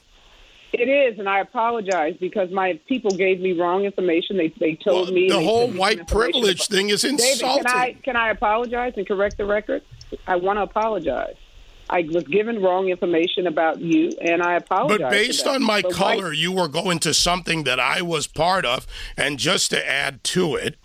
It 0.71 0.87
is, 0.87 1.17
and 1.17 1.27
I 1.27 1.39
apologize 1.39 2.15
because 2.19 2.51
my 2.51 2.79
people 2.87 3.09
gave 3.09 3.39
me 3.39 3.53
wrong 3.53 3.85
information. 3.85 4.37
They 4.37 4.53
they 4.59 4.75
told 4.75 5.11
me 5.11 5.27
the 5.27 5.41
whole 5.41 5.67
me 5.71 5.79
white 5.79 6.07
privilege 6.07 6.67
about- 6.67 6.77
thing 6.77 6.89
is 6.89 7.01
David, 7.01 7.19
insulting. 7.19 7.63
can 7.63 7.75
I 7.75 7.93
can 8.03 8.15
I 8.15 8.29
apologize 8.29 8.93
and 8.95 9.07
correct 9.07 9.37
the 9.37 9.45
record? 9.45 9.81
I 10.27 10.35
want 10.35 10.57
to 10.57 10.63
apologize. 10.63 11.35
I 11.89 12.03
was 12.11 12.23
given 12.25 12.61
wrong 12.61 12.87
information 12.89 13.47
about 13.47 13.79
you, 13.81 14.11
and 14.21 14.43
I 14.43 14.57
apologize. 14.57 14.99
But 14.99 15.09
based 15.09 15.47
on 15.47 15.63
my 15.63 15.81
But 15.81 15.93
color, 15.93 16.25
white- 16.29 16.37
you 16.37 16.51
were 16.51 16.67
going 16.67 16.99
to 16.99 17.15
something 17.15 17.63
that 17.63 17.79
I 17.79 18.03
was 18.03 18.27
part 18.27 18.63
of. 18.63 18.85
And 19.17 19.39
just 19.39 19.71
to 19.71 19.89
add 19.89 20.23
to 20.25 20.53
it, 20.55 20.77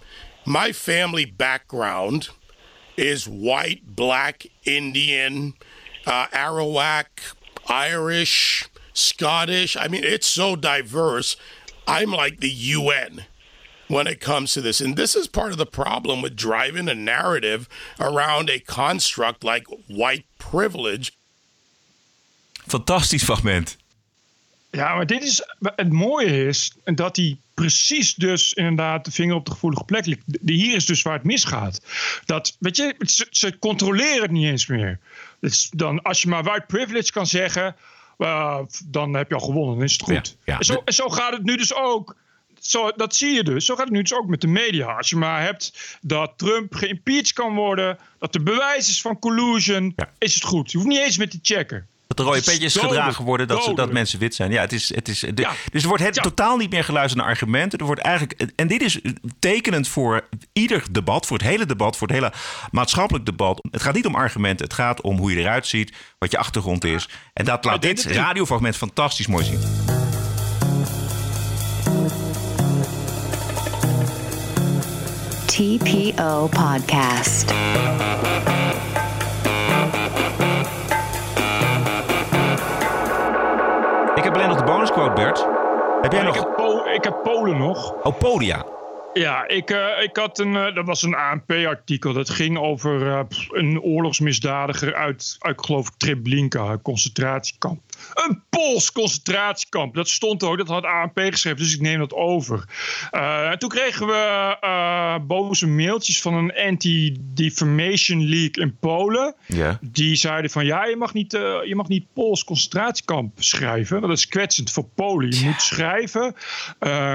my 0.47 0.73
family 0.73 1.27
background 1.27 2.31
is 2.97 3.29
white, 3.29 3.95
black, 3.97 4.47
Indian, 4.65 5.55
uh, 6.07 6.27
Arawak, 6.29 7.35
Irish, 7.69 8.69
Scottish. 8.93 9.77
I 9.77 9.89
mean, 9.89 10.05
it's 10.05 10.27
so 10.27 10.57
diverse. 10.57 11.37
I'm 11.87 12.11
like 12.11 12.41
the 12.41 12.51
UN 12.51 13.25
when 13.89 14.07
it 14.07 14.21
comes 14.21 14.55
to 14.55 14.61
this. 14.61 14.81
And 14.81 14.97
this 14.97 15.15
is 15.15 15.29
part 15.29 15.53
of 15.53 15.59
the 15.59 15.67
problem 15.67 16.23
with 16.23 16.37
driving 16.37 16.89
a 16.89 16.95
narrative 16.95 17.69
around 18.01 18.51
a 18.51 18.59
construct 18.61 19.45
like 19.45 19.67
white 19.89 20.25
privilege. 20.39 21.17
Fantastisch 22.67 23.25
fragment. 23.25 23.77
Ja, 24.75 24.95
maar 24.95 25.07
dit 25.07 25.23
is, 25.23 25.43
het 25.61 25.93
mooie 25.93 26.47
is 26.47 26.73
dat 26.85 27.17
hij 27.17 27.37
precies 27.55 28.15
dus 28.15 28.53
inderdaad 28.53 29.05
de 29.05 29.11
vinger 29.11 29.35
op 29.35 29.45
de 29.45 29.51
gevoelige 29.51 29.85
plek 29.85 30.07
ligt. 30.07 30.21
De- 30.27 30.53
Hier 30.53 30.75
is 30.75 30.87
dus 30.87 31.03
waar 31.03 31.15
het 31.15 31.25
misgaat. 31.25 31.81
Dat, 32.25 32.57
weet 32.59 32.77
je, 32.77 32.95
ze, 32.99 33.27
ze 33.31 33.59
controleren 33.59 34.23
het 34.23 34.31
niet 34.31 34.47
eens 34.47 34.67
meer. 34.67 34.99
Dus 35.41 35.71
dan, 35.77 36.03
als 36.03 36.23
je 36.23 36.29
maar 36.29 36.43
white 36.43 36.65
privilege 36.67 37.13
kan 37.13 37.27
zeggen, 37.27 37.77
eh, 38.19 38.59
dan 38.85 39.15
heb 39.15 39.29
je 39.29 39.35
al 39.35 39.41
gewonnen, 39.41 39.75
dan 39.75 39.85
is 39.85 39.93
het 39.93 40.03
goed. 40.03 40.15
Ja, 40.15 40.53
ja. 40.53 40.59
En, 40.59 40.65
zo, 40.65 40.83
en 40.85 40.93
zo 40.95 41.09
gaat 41.09 41.33
het 41.33 41.43
nu 41.45 41.57
dus 41.57 41.75
ook. 41.75 42.17
Zo, 42.61 42.91
dat 42.97 43.17
zie 43.17 43.33
je 43.35 43.45
dus. 43.45 43.65
Zo 43.65 43.75
gaat 43.75 43.85
het 43.85 43.93
nu 43.95 44.01
dus 44.03 44.15
ook 44.15 44.27
met 44.27 44.41
de 44.41 44.47
media. 44.47 44.87
Als 44.97 45.11
je 45.11 45.17
maar 45.17 45.43
hebt 45.43 45.97
dat 46.01 46.33
Trump 46.37 46.75
geïmpeached 46.75 47.33
kan 47.33 47.55
worden, 47.55 47.99
dat 48.19 48.35
er 48.35 48.43
bewijs 48.43 48.89
is 48.89 49.01
van 49.01 49.19
collusion, 49.19 49.93
is 50.19 50.35
het 50.35 50.45
goed. 50.45 50.71
Je 50.71 50.77
hoeft 50.79 50.89
niet 50.91 50.99
eens 50.99 51.17
met 51.19 51.31
te 51.31 51.39
checken. 51.43 51.87
Dat 52.07 52.19
er 52.19 52.25
rode 52.25 52.43
petjes 52.43 52.77
gedragen 52.77 53.25
worden 53.25 53.49
dat, 53.49 53.65
ze, 53.65 53.75
dat 53.75 53.93
mensen 53.93 54.19
wit 54.19 54.35
zijn. 54.35 54.51
Ja, 54.51 54.61
het 54.61 54.73
is, 54.73 54.95
het 54.95 55.09
is, 55.09 55.21
de- 55.21 55.49
Dus 55.73 55.83
er 55.83 55.89
wordt 55.89 56.03
het, 56.03 56.23
totaal 56.23 56.57
niet 56.57 56.71
meer 56.71 56.85
geluisterd 56.85 57.21
naar 57.21 57.31
argumenten. 57.31 57.79
Er 57.79 57.85
wordt 57.85 58.01
eigenlijk, 58.01 58.51
en 58.57 58.67
dit 58.67 58.83
is 58.83 59.01
tekenend 59.39 59.89
voor 59.89 60.29
ieder 60.53 60.83
debat, 60.91 61.27
voor 61.27 61.39
het 61.39 61.47
hele 61.47 61.67
debat, 61.67 61.97
voor 61.97 62.07
het 62.07 62.17
hele 62.17 62.33
maatschappelijk 62.71 63.27
debat. 63.27 63.67
Het 63.71 63.83
gaat 63.83 63.95
niet 63.95 64.07
om 64.07 64.15
argumenten, 64.15 64.65
het 64.67 64.75
gaat 64.75 65.01
om 65.01 65.17
hoe 65.19 65.31
je 65.33 65.37
eruit 65.41 65.67
ziet, 65.67 65.93
wat 66.19 66.31
je 66.31 66.39
achtergrond 66.39 66.85
is. 66.85 67.09
En 67.33 67.45
dat 67.45 67.65
laat 67.65 67.83
dit 67.83 68.05
radiofragment 68.05 68.77
fantastisch 68.77 69.27
mooi 69.27 69.45
zien. 69.45 69.61
TPO 75.47 76.49
podcast. 76.51 77.45
Bert. 85.15 85.47
Heb 86.01 86.13
jij 86.13 86.21
ik, 86.21 86.27
nog... 86.27 86.35
heb 86.35 86.57
Po- 86.57 86.85
ik 86.85 87.05
heb 87.05 87.23
Polen 87.23 87.59
nog. 87.59 87.93
Oh, 88.03 88.19
Podia. 88.19 88.67
Ja, 89.13 89.49
ik, 89.49 89.71
eh, 89.71 90.03
ik 90.03 90.17
had 90.17 90.39
een, 90.39 90.57
eh, 90.57 90.75
dat 90.75 90.87
was 90.87 91.03
een 91.03 91.15
ANP-artikel. 91.15 92.13
Dat 92.13 92.31
ging 92.31 92.59
over 92.59 93.11
eh, 93.11 93.21
een 93.49 93.81
oorlogsmisdadiger 93.81 94.95
uit, 94.95 95.37
uit 95.39 95.59
ik 95.59 95.65
geloof 95.65 95.91
Treblinka, 95.91 96.61
een 96.61 96.83
concentratiekamp. 96.83 97.81
Een 98.29 98.43
Pools 98.51 98.93
concentratiekamp. 98.93 99.95
Dat 99.95 100.09
stond 100.09 100.43
ook, 100.43 100.57
dat 100.57 100.69
had 100.69 100.85
ANP 100.85 101.21
geschreven, 101.21 101.59
dus 101.59 101.75
ik 101.75 101.81
neem 101.81 101.99
dat 101.99 102.13
over. 102.13 102.65
Eh, 103.11 103.51
en 103.51 103.59
toen 103.59 103.69
kregen 103.69 104.07
we 104.07 104.57
eh, 104.61 105.17
boze 105.27 105.67
mailtjes 105.67 106.21
van 106.21 106.35
een 106.35 106.55
anti-defamation 106.55 108.29
league 108.29 108.65
in 108.65 108.77
Polen. 108.81 109.35
Ja. 109.47 109.79
Die 109.81 110.17
zeiden 110.17 110.51
van 110.51 110.65
ja, 110.65 110.85
je 110.85 110.97
mag 110.97 111.13
niet, 111.13 111.35
eh, 111.35 111.41
je 111.65 111.75
mag 111.75 111.89
niet 111.89 112.07
Pools 112.13 112.45
concentratiekamp 112.45 113.43
schrijven. 113.43 114.01
Dat 114.01 114.11
is 114.11 114.29
kwetsend 114.29 114.71
voor 114.71 114.85
Polen. 114.95 115.31
Je 115.31 115.45
moet 115.45 115.63
schrijven 115.63 116.35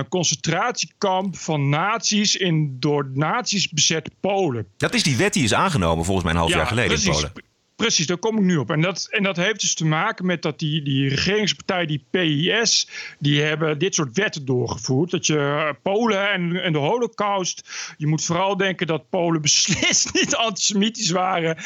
concentratiekamp 0.10 1.38
van 1.38 1.69
nazi's 1.69 2.36
in 2.36 2.78
door 2.80 3.10
nazi's 3.13 3.69
bezette 3.69 4.12
Polen. 4.19 4.67
Dat 4.78 4.93
is 4.93 5.04
die 5.04 5.17
wet 5.17 5.34
die 5.34 5.43
is 5.43 5.54
aangenomen 5.54 6.06
volgens 6.06 6.26
mij 6.26 6.34
een 6.34 6.39
half 6.39 6.52
Ja, 6.52 6.58
jaar 6.58 6.67
geleden 6.67 7.04
in. 7.04 7.12
Polen. 7.12 7.48
Precies, 7.80 8.06
daar 8.06 8.18
kom 8.18 8.38
ik 8.38 8.44
nu 8.44 8.58
op. 8.58 8.70
En 8.70 8.82
dat, 8.82 9.08
en 9.10 9.24
dat 9.24 9.36
heeft 9.36 9.60
dus 9.60 9.74
te 9.74 9.86
maken 9.86 10.26
met 10.26 10.42
dat 10.42 10.60
die, 10.60 10.82
die 10.82 11.10
regeringspartij, 11.10 11.86
die 11.86 12.06
PIS, 12.10 12.89
die 13.20 13.42
hebben 13.42 13.78
dit 13.78 13.96
soort 13.96 14.18
wetten 14.18 14.46
doorgevoerd. 14.46 15.12
Dat 15.12 15.26
je 15.26 15.38
eh, 15.38 15.70
Polen 15.82 16.32
en, 16.32 16.63
en 16.63 16.74
de 16.74 16.78
holocaust, 16.78 17.70
je 17.98 18.08
moet 18.08 18.24
vooral 18.24 18.58
denken 18.58 18.88
dat 18.88 19.10
Polen 19.10 19.42
beslist 19.50 20.13
niet 20.13 20.36
antisemitisch 20.36 21.10
waren. 21.10 21.58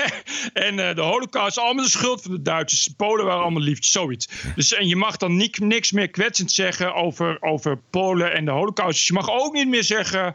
en 0.68 0.78
uh, 0.78 0.94
de 0.94 1.00
holocaust 1.00 1.58
allemaal 1.58 1.84
de 1.84 1.90
schuld 1.90 2.22
van 2.22 2.30
de 2.30 2.42
Duitsers. 2.42 2.88
Polen 2.96 3.24
waren 3.24 3.42
allemaal 3.42 3.62
liefjes, 3.62 3.92
zoiets. 3.92 4.28
Dus, 4.54 4.74
en 4.74 4.88
je 4.88 4.96
mag 4.96 5.16
dan 5.16 5.48
niks 5.58 5.92
meer 5.92 6.10
kwetsend 6.10 6.52
zeggen 6.52 6.94
over, 6.94 7.42
over 7.42 7.78
Polen 7.90 8.32
en 8.32 8.44
de 8.44 8.50
holocaust. 8.50 8.96
Dus 8.96 9.06
je 9.06 9.12
mag 9.12 9.30
ook 9.30 9.52
niet 9.52 9.68
meer 9.68 9.84
zeggen, 9.84 10.34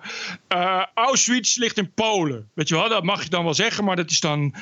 uh, 0.55 0.83
Auschwitz 0.93 1.55
ligt 1.55 1.77
in 1.77 1.91
Polen. 1.93 2.49
Weet 2.53 2.67
je 2.67 2.75
wel, 2.75 2.89
dat 2.89 3.03
mag 3.03 3.23
je 3.23 3.29
dan 3.29 3.43
wel 3.43 3.53
zeggen, 3.53 3.83
maar 3.83 3.95
dat 3.95 4.11
is 4.11 4.19
dan 4.19 4.55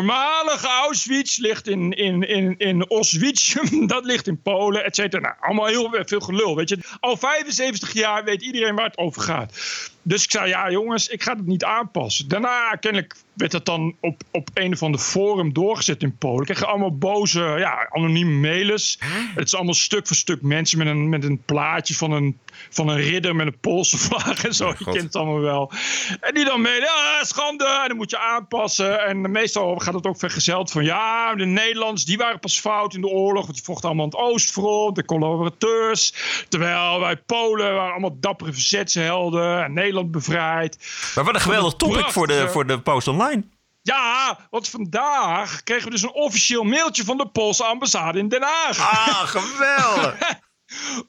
voormalig 0.00 0.64
Auschwitz 0.64 1.36
ligt 1.36 1.68
in, 1.68 1.92
in, 1.92 2.28
in, 2.28 2.54
in 2.58 2.86
Auschwitz, 2.86 3.56
dat 3.86 4.04
ligt 4.04 4.26
in 4.26 4.42
Polen, 4.42 4.84
et 4.84 4.94
cetera. 4.94 5.22
Nou, 5.22 5.34
allemaal 5.40 5.66
heel 5.66 6.04
veel 6.06 6.20
gelul, 6.20 6.56
weet 6.56 6.68
je. 6.68 6.78
Al 7.00 7.16
75 7.16 7.92
jaar 7.92 8.24
weet 8.24 8.42
iedereen 8.42 8.74
waar 8.74 8.84
het 8.84 8.98
over 8.98 9.22
gaat. 9.22 9.52
Dus 10.02 10.24
ik 10.24 10.30
zei, 10.30 10.48
ja 10.48 10.70
jongens, 10.70 11.08
ik 11.08 11.22
ga 11.22 11.36
het 11.36 11.46
niet 11.46 11.64
aanpassen. 11.64 12.28
Daarna 12.28 12.74
kennelijk 12.74 13.16
werd 13.34 13.52
dat 13.52 13.66
dan 13.66 13.96
op, 14.00 14.22
op 14.30 14.50
een 14.54 14.72
of 14.72 14.82
ander 14.82 15.00
forum 15.00 15.52
doorgezet 15.52 16.02
in 16.02 16.16
Polen. 16.16 16.40
Ik 16.40 16.54
kreeg 16.54 16.64
allemaal 16.64 16.96
boze, 16.96 17.40
ja, 17.58 17.88
anonieme 17.90 18.48
mailers. 18.48 18.98
Het 19.34 19.46
is 19.46 19.54
allemaal 19.54 19.74
stuk 19.74 20.06
voor 20.06 20.16
stuk 20.16 20.42
mensen 20.42 20.78
met 20.78 20.86
een, 20.86 21.08
met 21.08 21.24
een 21.24 21.42
plaatje 21.44 21.94
van 21.94 22.12
een, 22.12 22.38
van 22.70 22.88
een 22.88 22.96
ridder 22.96 23.36
met 23.36 23.46
een 23.46 23.58
Poolse 23.60 23.98
vlag 24.08 24.44
en 24.44 24.54
zo. 24.54 24.68
Oh, 24.68 24.78
je 24.78 24.84
kent 24.84 25.02
het 25.02 25.16
allemaal 25.16 25.40
wel. 25.40 25.72
En 26.20 26.34
die 26.34 26.44
dan 26.44 26.60
mailen, 26.60 26.82
ja, 26.82 27.24
schande, 27.24 27.64
en 27.64 27.88
dan 27.88 27.96
moet 27.96 28.10
je 28.10 28.18
aanpassen. 28.18 29.00
En 29.06 29.30
meestal 29.30 29.76
gaat 29.76 29.94
het 29.94 30.06
ook 30.06 30.18
vergezeld 30.18 30.70
van, 30.70 30.84
ja, 30.84 31.34
de 31.34 31.44
Nederlanders, 31.44 32.04
die 32.04 32.16
waren 32.16 32.40
pas 32.40 32.60
fout 32.60 32.94
in 32.94 33.00
de 33.00 33.08
oorlog. 33.08 33.42
Want 33.42 33.54
die 33.54 33.64
vochten 33.64 33.88
allemaal 33.88 34.04
aan 34.04 34.10
het 34.10 34.32
Oostfront, 34.32 34.96
de 34.96 35.04
collaborateurs. 35.04 36.14
Terwijl 36.48 37.00
wij 37.00 37.16
Polen 37.16 37.74
waren 37.74 37.90
allemaal 37.90 38.16
dappere 38.20 38.52
verzetshelden 38.52 39.64
en 39.64 39.72
Nederland 39.72 40.10
bevrijd. 40.10 40.78
Maar 41.14 41.24
wat 41.24 41.34
een 41.34 41.40
geweldig 41.40 41.74
topic 41.74 42.10
voor 42.10 42.26
de, 42.26 42.48
voor 42.48 42.66
de 42.66 42.80
Post 42.80 43.06
Online. 43.20 43.42
Ja, 43.82 44.38
want 44.50 44.68
vandaag 44.68 45.62
kregen 45.62 45.84
we 45.84 45.90
dus 45.90 46.02
een 46.02 46.12
officieel 46.12 46.64
mailtje 46.64 47.04
van 47.04 47.16
de 47.16 47.28
Poolse 47.28 47.64
ambassade 47.64 48.18
in 48.18 48.28
Den 48.28 48.42
Haag. 48.42 48.78
Ah, 48.78 49.26
geweldig. 49.26 50.18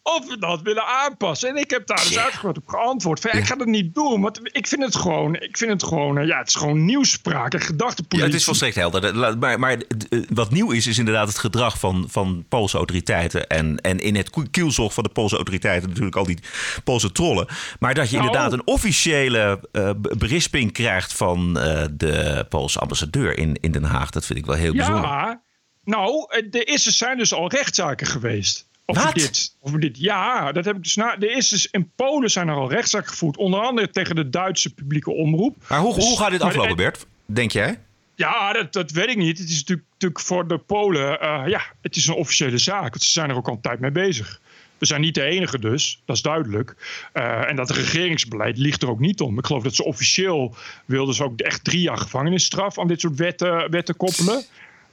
of 0.03 0.27
we 0.27 0.37
dat 0.39 0.61
willen 0.61 0.85
aanpassen. 0.85 1.49
En 1.49 1.55
ik 1.55 1.69
heb 1.69 1.87
daar 1.87 1.97
dus 2.03 2.17
uitgebreid 2.17 2.57
op 2.57 2.67
geantwoord. 2.67 3.19
Van, 3.19 3.29
ja, 3.33 3.39
Ik 3.39 3.45
ga 3.45 3.55
dat 3.55 3.67
niet 3.67 3.93
doen, 3.95 4.21
want 4.21 4.39
ik 4.43 4.67
vind 4.67 4.83
het 4.83 4.95
gewoon, 4.95 5.35
ik 5.35 5.57
vind 5.57 5.71
het 5.71 5.83
gewoon, 5.83 6.17
eh, 6.17 6.27
ja, 6.27 6.37
het 6.37 6.47
is 6.47 6.55
gewoon 6.55 6.85
nieuwspraak 6.85 7.53
en 7.53 7.61
gedachtepolitie. 7.61 8.19
Ja, 8.19 8.25
het 8.25 8.35
is 8.35 8.43
volstrekt 8.43 8.75
helder. 8.75 9.37
Maar, 9.37 9.59
maar 9.59 9.77
eh, 10.09 10.19
wat 10.29 10.51
nieuw 10.51 10.71
is, 10.71 10.87
is 10.87 10.97
inderdaad 10.97 11.27
het 11.27 11.37
gedrag 11.37 11.79
van, 11.79 12.05
van 12.09 12.45
Poolse 12.49 12.77
autoriteiten. 12.77 13.47
En, 13.47 13.77
en 13.81 13.99
in 13.99 14.15
het 14.15 14.29
kielzog 14.51 14.93
van 14.93 15.03
de 15.03 15.09
Poolse 15.09 15.35
autoriteiten 15.35 15.89
natuurlijk 15.89 16.15
al 16.15 16.25
die 16.25 16.39
Poolse 16.83 17.11
trollen. 17.11 17.47
Maar 17.79 17.93
dat 17.93 18.09
je 18.09 18.15
Nou. 18.15 18.27
inderdaad 18.27 18.53
een 18.53 18.67
officiële 18.67 19.69
eh, 19.71 19.89
be- 19.97 20.15
berisping 20.17 20.71
krijgt 20.73 21.13
van 21.13 21.53
de 21.91 22.45
Poolse 22.49 22.79
ambassadeur 22.79 23.37
in, 23.37 23.57
in 23.61 23.71
Den 23.71 23.83
Haag. 23.83 24.09
Dat 24.09 24.25
vind 24.25 24.39
ik 24.39 24.45
wel 24.45 24.55
heel 24.55 24.73
bijzonder. 24.73 25.01
Ja, 25.03 25.41
nou, 25.83 26.27
is, 26.49 26.85
er 26.85 26.91
zijn 26.91 27.17
dus 27.17 27.33
al 27.33 27.49
rechtszaken 27.49 28.07
geweest. 28.07 28.69
Over 28.97 29.13
dit, 29.13 29.55
over 29.61 29.79
dit. 29.79 29.97
Ja, 29.99 30.51
dat 30.51 30.65
heb 30.65 30.75
ik 30.75 30.83
dus 30.83 30.95
na. 30.95 31.15
Er 31.19 31.35
is 31.35 31.49
dus 31.49 31.67
in 31.71 31.91
Polen 31.95 32.31
zijn 32.31 32.47
er 32.47 32.55
al 32.55 32.69
rechtszaken 32.69 33.09
gevoerd. 33.09 33.37
Onder 33.37 33.59
andere 33.59 33.89
tegen 33.89 34.15
de 34.15 34.29
Duitse 34.29 34.73
publieke 34.73 35.11
omroep. 35.11 35.55
Maar 35.67 35.79
hoe, 35.79 35.95
Dus- 35.95 36.03
hoe 36.03 36.17
gaat 36.17 36.31
dit 36.31 36.41
aflopen, 36.41 36.75
Bert? 36.75 37.05
Denk 37.25 37.51
jij? 37.51 37.79
Ja, 38.15 38.53
dat, 38.53 38.73
dat 38.73 38.91
weet 38.91 39.09
ik 39.09 39.17
niet. 39.17 39.37
Het 39.37 39.49
is 39.49 39.57
natuurlijk, 39.59 39.87
natuurlijk 39.91 40.21
voor 40.21 40.47
de 40.47 40.57
Polen, 40.57 41.19
eh, 41.19 41.43
ja, 41.47 41.61
het 41.81 41.95
is 41.95 42.07
een 42.07 42.13
officiële 42.13 42.57
zaak. 42.57 42.89
Want 42.89 43.03
ze 43.03 43.11
zijn 43.11 43.29
er 43.29 43.35
ook 43.35 43.47
al 43.47 43.53
een 43.53 43.61
tijd 43.61 43.79
mee 43.79 43.91
bezig. 43.91 44.41
We 44.77 44.85
zijn 44.85 45.01
niet 45.01 45.15
de 45.15 45.23
enige 45.23 45.59
dus, 45.59 46.01
dat 46.05 46.15
is 46.15 46.21
duidelijk. 46.21 46.75
Eh, 47.13 47.49
en 47.49 47.55
dat 47.55 47.69
regeringsbeleid 47.69 48.57
ligt 48.57 48.81
er 48.81 48.89
ook 48.89 48.99
niet 48.99 49.21
om. 49.21 49.37
Ik 49.37 49.45
geloof 49.45 49.63
dat 49.63 49.75
ze 49.75 49.83
officieel 49.83 50.55
wilden 50.85 51.15
ze 51.15 51.23
ook 51.23 51.39
echt 51.39 51.63
drie 51.63 51.81
jaar 51.81 51.97
gevangenisstraf 51.97 52.79
aan 52.79 52.87
dit 52.87 53.01
soort 53.01 53.15
wetten, 53.15 53.71
wetten 53.71 53.95
koppelen. 53.97 54.43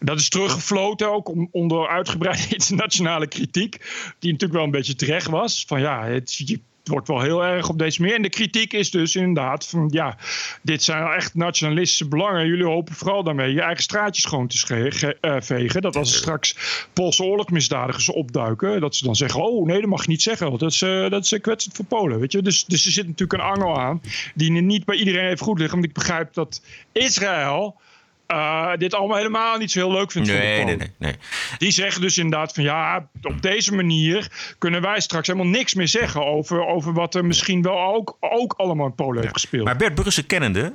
Dat 0.01 0.19
is 0.19 0.29
teruggefloten 0.29 1.13
ook 1.13 1.33
onder 1.51 1.89
uitgebreide 1.89 2.49
internationale 2.57 3.27
kritiek. 3.27 3.79
Die 4.19 4.33
natuurlijk 4.33 4.59
wel 4.59 4.65
een 4.65 4.71
beetje 4.71 4.95
terecht 4.95 5.27
was. 5.27 5.65
Van 5.67 5.81
ja, 5.81 6.05
het, 6.05 6.35
je- 6.35 6.61
wordt 6.89 7.09
wel 7.09 7.21
heel 7.21 7.45
erg 7.45 7.69
op 7.69 7.79
deze 7.79 8.01
manier. 8.01 8.17
En 8.17 8.23
de 8.23 8.29
kritiek 8.29 8.73
is 8.73 8.91
dus 8.91 9.17
inderdaad 9.17 9.67
van 9.67 9.89
ja, 9.93 10.17
dit 10.63 10.83
zijn 10.83 11.07
echt 11.07 11.35
nationalistische 11.35 12.09
belangen. 12.09 12.47
Jullie 12.47 12.65
hopen 12.65 12.95
vooral 12.95 13.23
daarmee 13.23 13.53
je 13.53 13.61
eigen 13.61 13.83
straatjes 13.83 14.25
schoon 14.25 14.47
te 14.47 15.17
eh, 15.21 15.37
vegen. 15.41 15.83
Dat 15.83 15.97
als 15.97 16.13
er 16.13 16.19
straks 16.19 16.57
Poolse 16.93 17.25
oorlogsmisdadigers 17.25 18.11
opduiken, 18.11 18.81
dat 18.81 18.97
ze 18.97 19.05
dan 19.05 19.17
zeggen: 19.17 19.43
Oh 19.45 19.67
nee, 19.67 19.81
dat 19.81 19.91
mag 19.91 20.03
je 20.03 20.09
niet 20.09 20.23
zeggen. 20.23 20.47
Want 20.49 20.61
dat 20.61 20.73
is, 20.73 20.83
eh, 20.83 21.11
dat 21.11 21.25
is 21.25 21.33
eh, 21.33 21.41
kwetsend 21.41 21.75
voor 21.77 21.85
Polen. 21.85 22.21
Weet 22.21 22.33
je? 22.33 22.43
Dus, 22.43 22.65
dus 22.65 22.87
er 22.87 22.93
zit 22.93 23.07
natuurlijk 23.07 23.43
een 23.43 23.49
angel 23.49 23.81
aan 23.81 24.01
die 24.35 24.51
niet 24.51 24.85
bij 24.85 24.97
iedereen 24.97 25.29
even 25.29 25.45
goed 25.45 25.59
ligt. 25.59 25.73
Want 25.73 25.85
ik 25.85 25.93
begrijp 25.93 26.35
dat 26.35 26.63
Israël. 26.93 27.77
Eh, 28.29 28.71
dit 28.77 28.95
allemaal 28.95 29.17
helemaal 29.17 29.59
niet 29.59 29.71
zo 29.71 29.79
heel 29.79 29.93
leuk 29.93 30.13
vindt. 30.13 30.29
Nee, 30.29 30.65
nee, 30.65 30.77
nee. 30.77 30.91
nee. 30.99 31.15
Die 31.59 31.71
zeggen 31.71 32.01
dus 32.01 32.19
inderdaad 32.19 32.53
van 32.55 32.65
ja, 32.65 33.09
op 33.23 33.43
deze 33.43 33.75
manier 33.75 34.31
kunnen 34.59 34.81
wij 34.83 35.01
straks 35.01 35.27
helemaal 35.27 35.51
niks 35.51 35.75
meer 35.75 35.89
zeggen 35.89 36.27
over, 36.27 36.67
over 36.67 36.93
wat 36.93 37.15
er 37.15 37.25
misschien 37.25 37.63
wel 37.63 37.95
ook, 37.95 38.17
ook 38.21 38.55
allemaal 38.57 38.87
in 38.87 38.95
Polen 38.95 39.21
heeft 39.21 39.33
gespeeld. 39.33 39.65
Maar 39.65 39.77
Bert 39.77 39.95
Brussen 39.95 40.27
kennende, 40.27 40.73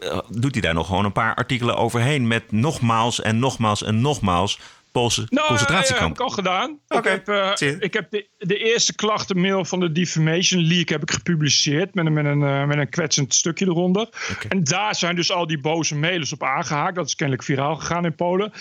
eh, 0.00 0.18
doet 0.28 0.52
hij 0.52 0.60
daar 0.60 0.74
nog 0.74 0.86
gewoon 0.86 1.04
een 1.04 1.12
paar 1.12 1.34
artikelen 1.34 1.76
overheen 1.76 2.26
met 2.26 2.52
nogmaals 2.52 3.20
en 3.20 3.38
nogmaals 3.38 3.82
en 3.82 4.00
nogmaals 4.00 4.60
Poolse 5.00 5.20
Nou, 5.20 5.30
ja, 5.30 5.40
heb 5.40 5.48
concentratiekamp. 5.48 6.14
ik 6.14 6.20
al 6.20 6.28
gedaan. 6.28 6.78
Oké, 6.88 6.98
Ik 6.98 7.04
heb, 7.26 7.28
eh, 7.28 7.80
ik 7.80 7.94
heb 7.94 8.10
de, 8.10 8.28
de 8.38 8.58
eerste 8.58 8.94
klachtenmail 8.94 9.64
van 9.64 9.80
de 9.80 9.92
Defamation 9.92 10.60
League 10.60 10.86
heb 10.86 11.02
ik 11.02 11.10
gepubliceerd 11.10 11.94
met 11.94 12.06
een, 12.06 12.12
met 12.12 12.24
een, 12.24 12.42
eh, 12.42 12.64
met 12.64 12.78
een 12.78 12.88
kwetsend 12.88 13.34
stukje 13.34 13.66
eronder. 13.66 14.08
En 14.48 14.64
daar 14.64 14.94
zijn 14.94 15.16
dus 15.16 15.32
al 15.32 15.46
die 15.46 15.60
boze 15.60 15.96
mailers 15.96 16.32
op 16.32 16.42
aangehaakt. 16.42 16.94
Dat 16.94 17.06
is 17.06 17.14
kennelijk 17.14 17.44
viraal 17.44 17.76
gegaan 17.76 18.04
in 18.04 18.14
Polen. 18.14 18.52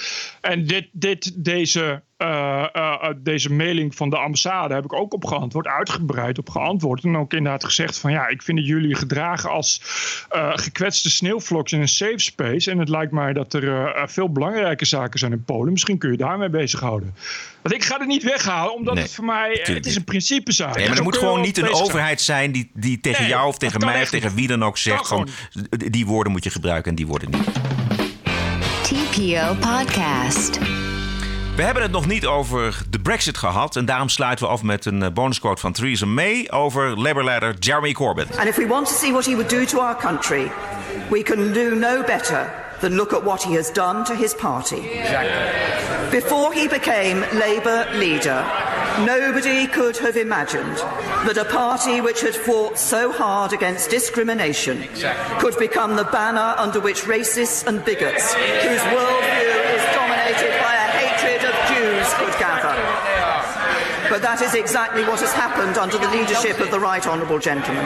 En 0.42 0.66
dit, 0.66 0.88
dit, 0.92 1.44
deze, 1.44 2.04
eh, 2.18 2.64
eh, 2.74 2.94
eh, 3.02 3.10
deze 3.18 3.54
mailing 3.54 3.96
van 3.96 4.10
de 4.10 4.18
ambassade 4.18 4.74
heb 4.74 4.84
ik 4.84 4.94
ook 4.94 5.14
op 5.14 5.26
geantwoord, 5.26 5.68
uitgebreid 5.68 6.38
op 6.38 6.50
geantwoord. 6.50 7.04
En 7.04 7.18
ook 7.18 7.34
inderdaad 7.34 7.64
gezegd 7.64 7.98
van 7.98 8.12
ja, 8.12 8.28
ik 8.28 8.42
vind 8.42 8.58
dat 8.58 8.68
jullie 8.68 8.96
gedragen 8.96 9.50
als 9.50 9.82
eh, 10.30 10.52
gekwetste 10.54 11.10
sneeuwvloks 11.10 11.72
in 11.72 11.82
een 11.82 11.88
safe 11.88 12.20
space. 12.20 12.72
En 12.72 12.80
het 12.80 12.90
lijkt 12.90 13.12
mij 13.12 13.34
dat 13.34 13.54
er 13.54 14.04
veel 14.10 14.32
belangrijke 14.32 14.86
zaken 14.86 15.20
zijn 15.20 15.32
in 15.32 15.44
Polen. 15.44 15.72
Misschien 15.72 15.98
kun 15.98 16.12
je 16.12 16.18
daarmee 16.18 16.50
bezighouden. 16.50 17.14
Want 17.62 17.78
ik 17.78 17.84
ga 17.84 17.98
het 17.98 18.08
niet 18.08 18.24
weghalen, 18.24 18.74
omdat 18.76 18.94
Nee, 18.94 19.04
het 19.04 19.14
voor 19.14 19.26
mij, 19.26 19.62
eh, 19.64 19.76
het 19.76 19.86
is 19.86 19.96
een 19.96 20.04
principezaak. 20.04 20.76
Nee, 20.76 20.88
maar 20.88 20.98
er 20.98 21.04
moet 21.04 21.18
gewoon 21.18 21.42
niet 21.42 21.58
een 21.58 21.74
overheid 21.74 22.22
zijn 22.22 22.52
die, 22.52 22.72
die 22.74 23.00
tegen 23.00 23.22
Nee, 23.22 23.30
jou 23.30 23.48
of 23.48 23.58
tegen 23.58 23.80
mij 23.80 24.02
of 24.02 24.10
tegen 24.10 24.36
wie 24.36 24.48
dan 24.48 24.64
ook 24.64 24.78
zegt 24.78 25.08
van 25.08 25.28
die 25.70 26.06
woorden 26.06 26.32
moet 26.32 26.44
je 26.44 26.50
gebruiken 26.50 26.90
en 26.90 26.96
die 26.96 27.08
woorden 27.08 27.30
niet. 27.30 27.46
TPO 28.82 29.56
Podcast. 29.60 30.60
We 31.56 31.64
hebben 31.64 31.84
het 31.84 31.92
nog 31.92 32.08
niet 32.08 32.26
over 32.26 32.82
de 32.90 33.00
Brexit 33.00 33.38
gehad 33.38 33.76
en 33.76 33.86
daarom 33.86 34.10
sluiten 34.10 34.46
we 34.46 34.52
af 34.52 34.64
met 34.64 34.86
een 34.86 35.04
eh, 35.04 35.12
bonusquote 35.12 35.62
van 35.62 35.72
Theresa 35.72 36.06
May 36.06 36.48
over 36.50 37.00
Labour-leider 37.00 37.56
Jeremy 37.60 37.92
Corbyn. 37.92 38.28
And 38.38 38.48
if 38.48 38.56
we 38.56 38.68
want 38.68 38.88
to 38.88 38.94
see 38.94 39.12
what 39.12 39.26
he 39.26 39.32
would 39.32 39.50
do 39.50 39.66
to 39.66 39.80
our 39.80 39.96
country, 39.96 40.52
we 41.10 41.24
can 41.24 41.54
do 41.54 41.76
no 41.76 42.04
better 42.04 42.66
than 42.80 42.96
look 42.96 43.14
at 43.14 43.24
what 43.24 43.44
he 43.44 43.56
has 43.56 43.72
done 43.72 44.04
to 44.04 44.16
his 44.16 44.34
party. 44.36 44.82
Before 46.12 46.54
he 46.54 46.68
became 46.68 47.24
Labour 47.34 47.88
leader, 47.94 48.44
nobody 49.06 49.68
could 49.68 49.98
have 49.98 50.18
imagined 50.18 50.78
that 51.26 51.38
a 51.38 51.46
party 51.46 52.02
which 52.02 52.22
had 52.22 52.36
fought 52.36 52.78
so 52.78 53.12
hard 53.12 53.54
against 53.54 53.90
discrimination 53.90 54.84
could 55.40 55.58
become 55.58 55.96
the 55.96 56.06
banner 56.12 56.54
under 56.58 56.80
which 56.80 57.02
racists 57.04 57.66
and 57.66 57.84
bigots, 57.86 58.34
whose 58.34 58.82
worldview 58.94 59.56
is 59.76 59.84
dominated 59.96 60.54
by 60.62 60.76
a 60.76 60.88
hatred 61.00 61.42
of 61.50 61.56
Jews, 61.68 62.08
could 62.20 62.40
gather. 62.40 62.76
But 64.16 64.22
that 64.22 64.42
is 64.42 64.54
exactly 64.54 65.04
what 65.04 65.20
has 65.20 65.34
happened 65.34 65.78
under 65.78 65.98
the 65.98 66.08
leadership 66.08 66.62
of 66.62 66.72
the 66.72 66.80
Right 66.80 67.06
Honourable 67.06 67.38
Gentleman. 67.38 67.86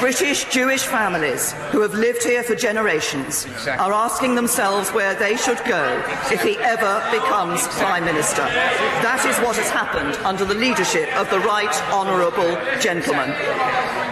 British 0.00 0.46
Jewish 0.46 0.82
families 0.82 1.52
who 1.70 1.80
have 1.82 1.94
lived 1.94 2.24
here 2.24 2.42
for 2.42 2.56
generations 2.56 3.46
are 3.68 3.92
asking 3.92 4.34
themselves 4.34 4.90
where 4.90 5.14
they 5.14 5.36
should 5.36 5.62
go 5.64 6.02
if 6.32 6.42
he 6.42 6.56
ever 6.58 7.06
becomes 7.12 7.68
Prime 7.68 8.04
Minister. 8.04 8.42
That 8.42 9.24
is 9.28 9.36
what 9.46 9.54
has 9.56 9.70
happened 9.70 10.16
under 10.24 10.44
the 10.44 10.54
leadership 10.54 11.14
of 11.16 11.30
the 11.30 11.38
Right 11.38 11.72
Honourable 11.92 12.58
Gentleman. 12.80 13.30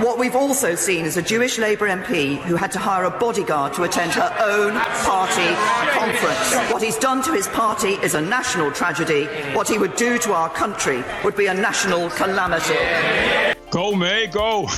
What 0.02 0.18
we've 0.18 0.36
also 0.36 0.74
seen 0.74 1.04
is 1.04 1.16
a 1.16 1.22
Jewish 1.22 1.58
Labour 1.58 1.86
MP 1.86 2.36
who 2.42 2.56
had 2.56 2.72
to 2.72 2.78
hire 2.78 3.04
a 3.04 3.10
bodyguard 3.10 3.72
to 3.74 3.84
attend 3.84 4.12
her 4.12 4.34
own 4.40 4.74
party 4.74 5.54
conference. 5.92 6.72
What 6.72 6.82
he's 6.82 6.98
done 6.98 7.22
to 7.22 7.32
his 7.32 7.48
party 7.48 7.94
is 8.02 8.14
a 8.14 8.20
national 8.20 8.72
tragedy. 8.72 9.26
What 9.54 9.68
he 9.68 9.78
would 9.78 9.96
do 9.96 10.18
to 10.18 10.32
our 10.32 10.50
country 10.50 11.04
would 11.24 11.31
be 11.34 11.50
a 11.50 11.52
national 11.52 12.08
calamity. 12.08 12.72
Go 13.70 13.94
mee, 13.94 14.28
go! 14.30 14.68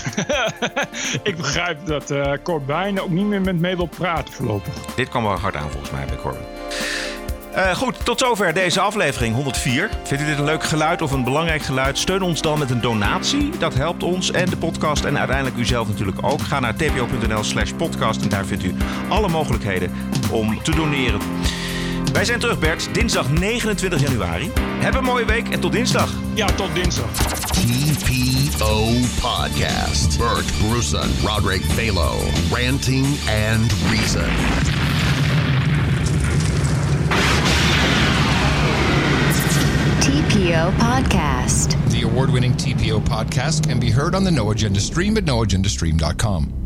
ik 1.30 1.36
begrijp 1.36 1.86
dat 1.86 2.10
uh, 2.10 2.32
Corbijn 2.42 3.00
ook 3.00 3.10
niet 3.10 3.26
meer 3.26 3.40
met 3.40 3.60
mee 3.60 3.76
wil 3.76 3.88
praten 3.96 4.34
voorlopig. 4.34 4.74
Dit 4.96 5.08
kwam 5.08 5.22
wel 5.22 5.38
hard 5.38 5.56
aan 5.56 5.70
volgens 5.70 5.90
mij 5.90 6.04
bij 6.06 6.16
Corbijn. 6.16 6.44
Uh, 7.56 7.74
goed, 7.74 8.04
tot 8.04 8.18
zover 8.18 8.54
deze 8.54 8.80
aflevering 8.80 9.34
104. 9.34 9.90
Vindt 10.02 10.22
u 10.22 10.26
dit 10.26 10.38
een 10.38 10.44
leuk 10.44 10.64
geluid 10.64 11.02
of 11.02 11.10
een 11.12 11.24
belangrijk 11.24 11.62
geluid? 11.62 11.98
Steun 11.98 12.22
ons 12.22 12.42
dan 12.42 12.58
met 12.58 12.70
een 12.70 12.80
donatie. 12.80 13.50
Dat 13.58 13.74
helpt 13.74 14.02
ons 14.02 14.30
en 14.30 14.50
de 14.50 14.56
podcast 14.56 15.04
en 15.04 15.18
uiteindelijk 15.18 15.56
u 15.56 15.64
zelf 15.64 15.88
natuurlijk 15.88 16.18
ook. 16.20 16.40
Ga 16.40 16.60
naar 16.60 16.74
tpo.nl 16.74 17.44
slash 17.44 17.72
podcast 17.72 18.22
en 18.22 18.28
daar 18.28 18.44
vindt 18.44 18.64
u 18.64 18.74
alle 19.08 19.28
mogelijkheden 19.28 19.92
om 20.30 20.62
te 20.62 20.70
doneren. 20.70 21.20
Wij 22.14 22.24
zijn 22.24 22.38
terug, 22.38 22.58
Bert, 22.58 22.88
dinsdag 22.92 23.30
29 23.30 24.00
januari. 24.00 24.50
Heb 24.56 24.94
een 24.94 25.04
mooie 25.04 25.24
week 25.24 25.48
en 25.48 25.60
tot 25.60 25.72
dinsdag. 25.72 26.12
Ja, 26.34 26.46
tot 26.46 26.74
dinsdag. 26.74 27.10
TPO 27.52 28.84
Podcast. 29.20 30.18
Bert 30.18 30.52
Brussen, 30.58 31.10
Roderick 31.24 31.62
Balo. 31.76 32.16
Ranting 32.50 33.06
and 33.50 33.72
Reason. 33.90 34.30
TPO 40.00 40.70
Podcast. 40.78 41.76
The 41.90 42.02
award 42.04 42.30
winning 42.30 42.54
TPO 42.56 43.00
podcast 43.00 43.66
can 43.68 43.78
be 43.78 43.90
heard 43.90 44.14
on 44.14 44.24
the 44.24 44.30
No 44.30 44.50
Agenda 44.50 44.80
stream 44.80 45.16
at 45.16 45.24
noagendastream.com. 45.24 46.63